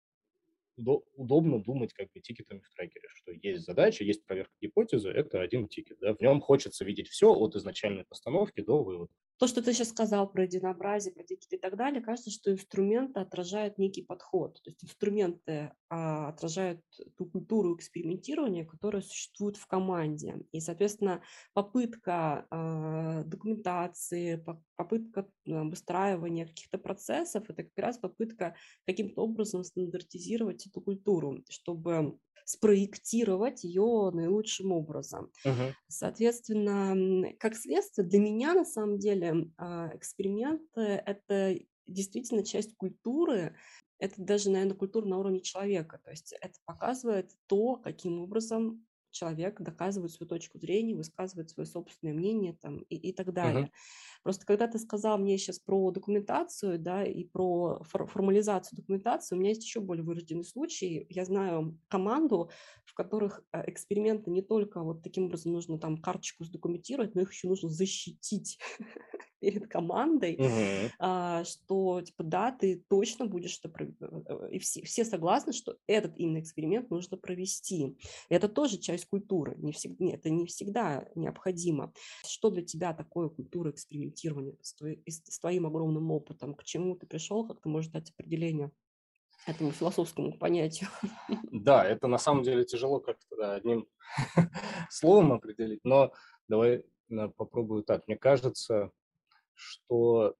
[0.78, 5.42] удо- удобно думать как бы тикетами в трекере, что есть задача, есть проверка гипотезы, это
[5.42, 5.98] один тикет.
[6.00, 6.14] Да?
[6.14, 9.12] В нем хочется видеть все от изначальной постановки до вывода.
[9.38, 13.20] То, что ты сейчас сказал про единообразие, про тикеты и так далее, кажется, что инструменты
[13.20, 14.62] отражают некий подход.
[14.64, 16.82] То есть инструменты отражают
[17.18, 20.42] ту культуру экспериментирования, которая существует в команде.
[20.52, 21.22] И, соответственно,
[21.54, 29.64] попытка а, документации, по- попытка а, выстраивания каких-то процессов, это как раз попытка каким-то образом
[29.64, 35.32] стандартизировать эту культуру, чтобы спроектировать ее наилучшим образом.
[35.46, 35.74] Мгм.
[35.88, 41.58] Соответственно, как следствие, для меня на самом деле а, эксперименты– это
[41.88, 43.56] действительно часть культуры,
[44.00, 46.00] это даже, наверное, культура на уровне человека.
[46.04, 52.14] То есть это показывает то, каким образом человек доказывает свою точку зрения, высказывает свое собственное
[52.14, 53.68] мнение там, и, и так далее.
[53.68, 53.72] Мгм.
[54.24, 59.40] Просто когда ты сказал мне сейчас про документацию, да, и про фор- формализацию документации, у
[59.40, 61.06] меня есть еще более вырожденный случай.
[61.10, 62.50] Я знаю команду,
[62.86, 67.32] в которых э, эксперименты не только вот таким образом нужно там карточку сдокументировать, но их
[67.32, 68.60] еще нужно защитить
[69.40, 70.92] перед командой, Мгм.
[71.00, 75.78] а, что типа да, ты точно будешь это пров- э, и все, все согласны, что
[75.88, 77.98] этот именно эксперимент нужно провести.
[78.30, 81.94] И это тоже часть культуры, не всегда, это не всегда необходимо.
[82.26, 86.56] Что для тебя такое культура экспериментирования с, с- с твоим огромным опытом?
[86.56, 88.72] К чему ты пришел, как ты можешь дать определение
[89.46, 90.90] этому философскому понятию?
[91.52, 93.88] Да, это на самом деле тяжело как-то да, одним
[94.90, 96.14] словом определить, но
[96.48, 98.08] давай э, попробую так.
[98.08, 98.92] Мне кажется,
[99.54, 100.36] что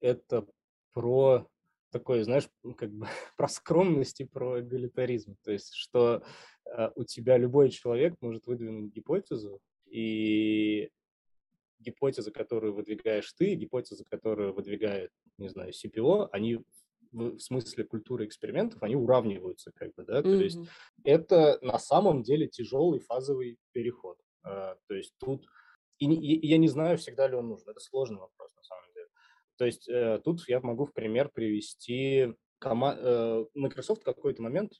[0.00, 0.46] это
[0.92, 1.48] про
[1.90, 5.36] такой, знаешь, как бы про скромность и про эгалитаризм.
[5.42, 6.22] То есть, что
[6.64, 10.90] э, у тебя любой человек может выдвинуть гипотезу, и
[11.78, 16.60] гипотеза, которую выдвигаешь ты, гипотеза, которую выдвигает, не знаю, CPO, они
[17.12, 20.42] в смысле культуры экспериментов, они уравниваются, как бы, да, то mm-hmm.
[20.42, 20.58] есть
[21.04, 24.18] это на самом деле тяжелый фазовый переход.
[24.42, 25.46] А, то есть тут,
[25.98, 28.87] и, и я не знаю, всегда ли он нужен, это сложный вопрос на самом деле.
[29.58, 34.72] То есть э, тут я могу в пример привести, кома- э, Microsoft в какой-то момент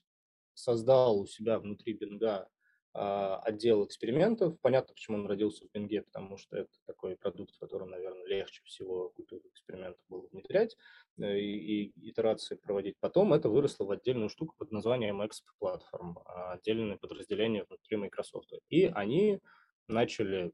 [0.53, 2.49] создал у себя внутри Бинга
[2.91, 4.59] а, отдел экспериментов.
[4.61, 8.63] Понятно, почему он родился в Бинге, потому что это такой продукт, в котором, наверное, легче
[8.65, 10.75] всего культуру экспериментов было внедрять
[11.19, 12.95] э, и, и итерации проводить.
[12.99, 18.53] Потом это выросло в отдельную штуку под названием Exp Platform, а, отдельное подразделение внутри Microsoft.
[18.69, 19.39] И они
[19.87, 20.51] начали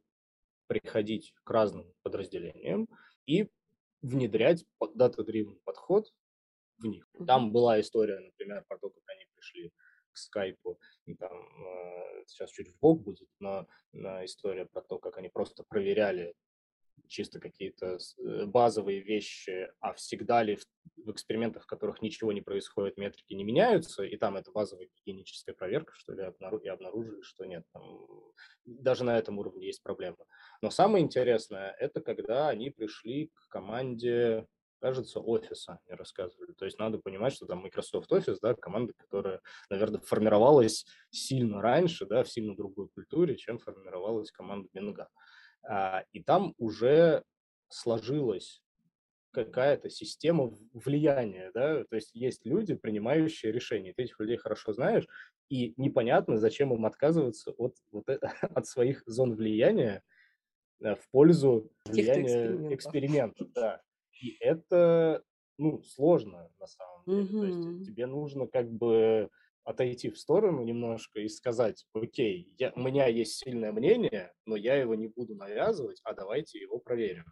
[0.67, 2.89] приходить к разным подразделениям
[3.26, 3.49] и
[4.06, 6.14] внедрять data-driven подход
[6.78, 7.08] в них.
[7.26, 9.72] Там была история, например, про то, как они пришли
[10.12, 10.80] к скайпу,
[11.20, 16.34] там, э, сейчас чуть в бок будет, но история про то, как они просто проверяли
[17.08, 20.66] чисто какие-то э, базовые вещи, а всегда ли в,
[20.97, 25.56] в экспериментах, в которых ничего не происходит, метрики не меняются, и там это базовая гигиеническая
[25.56, 26.24] проверка, что ли,
[26.64, 27.64] и обнаружили, что нет.
[27.74, 27.99] Там,
[28.66, 30.18] даже на этом уровне есть проблема.
[30.62, 34.47] Но самое интересное, это когда они пришли к команде
[34.86, 36.51] кажется, офиса не рассказывали.
[36.53, 39.41] То есть надо понимать, что там Microsoft Office, да, команда, которая,
[39.72, 45.10] наверное, формировалась сильно раньше, да, в сильно другой культуре, чем формировалась команда Бинга.
[45.68, 47.24] А, и там уже
[47.70, 48.61] сложилась
[49.32, 55.05] какая-то система влияния, да, то есть есть люди, принимающие решения, ты этих людей хорошо знаешь,
[55.49, 60.01] и непонятно, зачем им отказываться от, вот это, от своих зон влияния
[60.82, 63.82] э, в пользу влияния экспериментов, да.
[64.22, 65.22] И это,
[65.57, 67.24] ну, сложно на самом деле.
[67.24, 67.39] Mm-hmm.
[67.41, 69.30] То есть тебе нужно как бы
[69.66, 74.76] отойти в сторону немножко и сказать, окей, я, у меня есть сильное мнение, но я
[74.76, 77.26] его не буду навязывать, а давайте его проверим.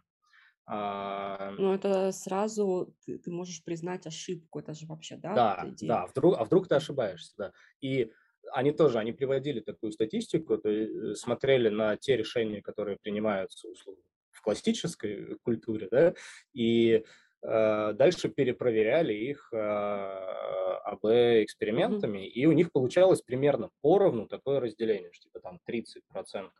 [0.66, 1.52] А...
[1.58, 5.34] Ну, это сразу ты, ты можешь признать ошибку, это же вообще, да?
[5.34, 7.52] Да, да, вдруг, а вдруг ты ошибаешься, да.
[7.80, 8.10] И
[8.52, 13.68] они тоже, они приводили такую статистику, то есть э, смотрели на те решения, которые принимаются
[13.68, 14.02] условно
[14.44, 16.14] классической культуре, да,
[16.52, 17.04] и
[17.44, 22.28] дальше перепроверяли их э, АБ-экспериментами, mm-hmm.
[22.28, 26.50] и у них получалось примерно поровну такое разделение, что типа там 30%,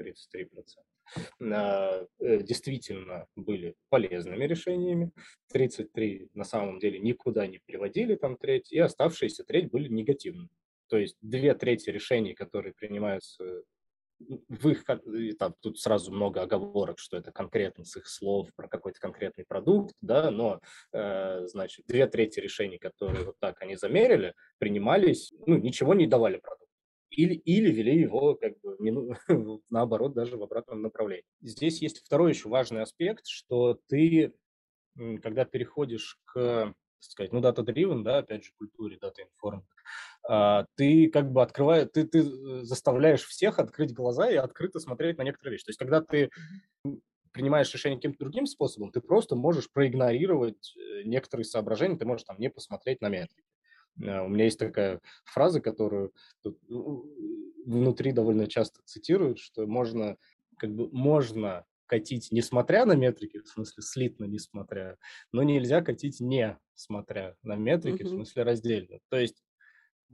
[0.00, 0.46] 33%
[1.40, 2.06] э,
[2.42, 5.10] действительно были полезными решениями,
[5.52, 10.50] 33 на самом деле никуда не приводили, там треть, и оставшиеся треть были негативными.
[10.88, 13.64] То есть две трети решений, которые принимаются
[14.48, 14.84] в их,
[15.38, 19.94] там, тут сразу много оговорок, что это конкретно с их слов про какой-то конкретный продукт,
[20.00, 20.60] да, но,
[20.92, 26.38] э, значит, две трети решений, которые вот так они замерили, принимались, ну, ничего не давали
[26.38, 26.64] продукту.
[27.10, 29.14] Или, или вели его, как бы, мину,
[29.70, 31.24] наоборот, даже в обратном направлении.
[31.40, 34.34] Здесь есть второй еще важный аспект, что ты,
[35.22, 39.64] когда переходишь к сказать, ну, data-driven, да, опять же, культуре data-informed,
[40.76, 45.22] ты как бы открываешь, ты, ты э, заставляешь всех открыть глаза и открыто смотреть на
[45.22, 45.64] некоторые вещи.
[45.64, 46.30] То есть, когда ты
[47.32, 52.38] принимаешь решение каким-то другим способом, ты просто можешь проигнорировать э, некоторые соображения, ты можешь там
[52.38, 53.44] не посмотреть на метрики.
[54.02, 56.12] А, у меня есть такая фраза, которую
[57.66, 60.16] внутри довольно часто цитируют, что можно,
[60.58, 64.96] как бы, можно катить несмотря на метрики, в смысле слитно несмотря,
[65.32, 68.06] но нельзя катить не смотря на метрики, mm-hmm.
[68.06, 68.98] в смысле раздельно.
[69.10, 69.43] То есть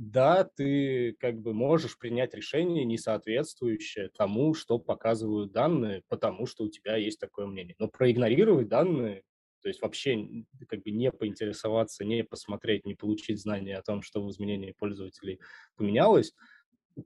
[0.00, 6.64] да, ты как бы можешь принять решение, не соответствующее тому, что показывают данные, потому что
[6.64, 7.74] у тебя есть такое мнение.
[7.78, 9.24] Но проигнорировать данные,
[9.60, 10.26] то есть вообще
[10.68, 15.38] как бы не поинтересоваться, не посмотреть, не получить знания о том, что в изменении пользователей
[15.76, 16.32] поменялось,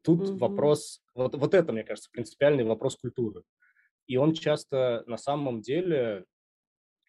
[0.05, 0.38] тут mm-hmm.
[0.38, 3.42] вопрос, вот, вот это, мне кажется, принципиальный вопрос культуры.
[4.07, 6.26] И он часто на самом деле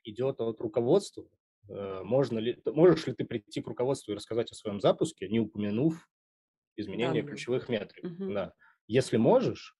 [0.04, 1.28] идет от руководства,
[1.68, 6.08] можно ли, можешь ли ты прийти к руководству и рассказать о своем запуске, не упомянув
[6.76, 8.04] изменения да, ключевых метрик?
[8.04, 8.34] Угу.
[8.34, 8.54] Да.
[8.88, 9.76] Если можешь,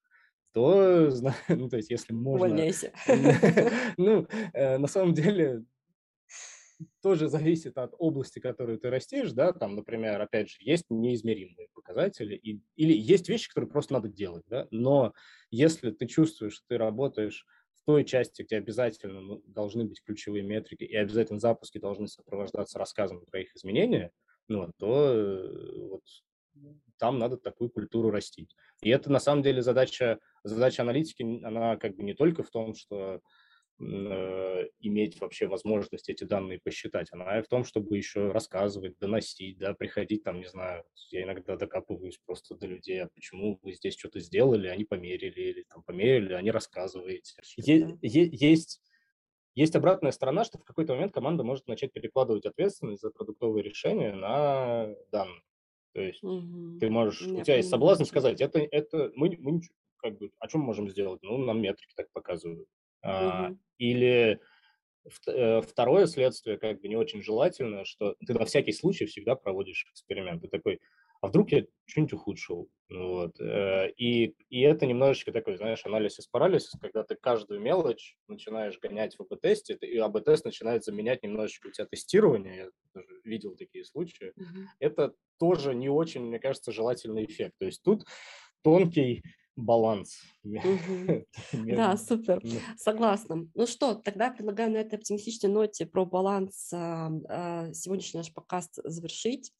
[0.52, 1.10] то,
[1.48, 2.46] ну, то есть, если можно...
[2.46, 2.92] Увольняйся.
[3.96, 5.64] Ну, э, на самом деле,
[7.02, 12.34] тоже зависит от области, которую ты растишь, да, там, например, опять же, есть неизмеримые показатели,
[12.36, 15.12] и, или есть вещи, которые просто надо делать, да, но
[15.50, 17.46] если ты чувствуешь, что ты работаешь
[17.86, 23.24] той части, где обязательно ну, должны быть ключевые метрики и обязательно запуски должны сопровождаться рассказом
[23.24, 24.10] про их изменения,
[24.48, 26.02] ну, то э, вот,
[26.98, 28.54] там надо такую культуру растить.
[28.82, 32.74] И это на самом деле задача, задача аналитики, она как бы не только в том,
[32.74, 33.20] что
[33.78, 37.08] иметь вообще возможность эти данные посчитать.
[37.12, 41.56] Она и в том, чтобы еще рассказывать, доносить, да, приходить там, не знаю, я иногда
[41.56, 46.32] докапываюсь просто до людей, а почему вы здесь что-то сделали, они померили, или там померили,
[46.32, 47.34] они рассказываете.
[47.56, 48.80] Е- е- есть
[49.54, 54.12] есть обратная сторона, что в какой-то момент команда может начать перекладывать ответственность за продуктовые решения
[54.14, 55.42] на данные.
[55.94, 56.78] То есть Мгм.
[56.78, 59.60] ты можешь, у Я тебя есть соблазн сказать, это, это мы, мы
[59.96, 61.22] как бы, о чем мы можем сделать?
[61.22, 62.68] Ну, нам метрики так показывают.
[63.02, 64.40] А, или
[65.26, 69.86] э, второе следствие, как бы не очень желательное, что ты на всякий случай всегда проводишь
[69.90, 70.42] эксперимент.
[70.42, 70.80] Ты такой,
[71.20, 72.68] а вдруг я что-нибудь ухудшил?
[72.88, 73.40] Ну Вот.
[73.40, 79.16] э, И, и это немножечко такой, знаешь, анализ из когда ты каждую мелочь начинаешь гонять
[79.16, 82.56] в АБ-тесте, и АБ-тест начинает заменять немножечко у тебя тестирование.
[82.56, 84.32] Я тоже видел такие случаи.
[84.36, 84.68] Мгм.
[84.78, 87.54] Это тоже не очень, мне кажется, желательный эффект.
[87.58, 88.04] То есть тут
[88.62, 89.22] тонкий
[89.56, 90.20] баланс.
[91.52, 92.42] Да, супер.
[92.76, 93.48] Согласна.
[93.54, 98.78] Ну что, тогда предлагаю на этой оптимистичной ноте про баланс а, а, сегодняшний наш подкаст
[98.84, 99.52] завершить.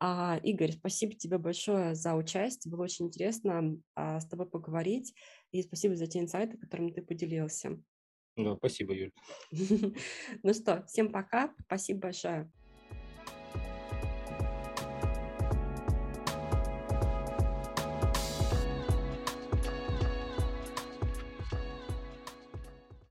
[0.00, 2.70] А, Игорь, спасибо тебе большое за участие.
[2.70, 5.14] Было очень интересно с тобой поговорить.
[5.50, 7.82] И спасибо за те инсайты, которыми ты поделился.
[8.36, 9.12] Да, спасибо, Юль.
[10.42, 11.52] Ну что, всем пока.
[11.66, 12.50] Спасибо большое.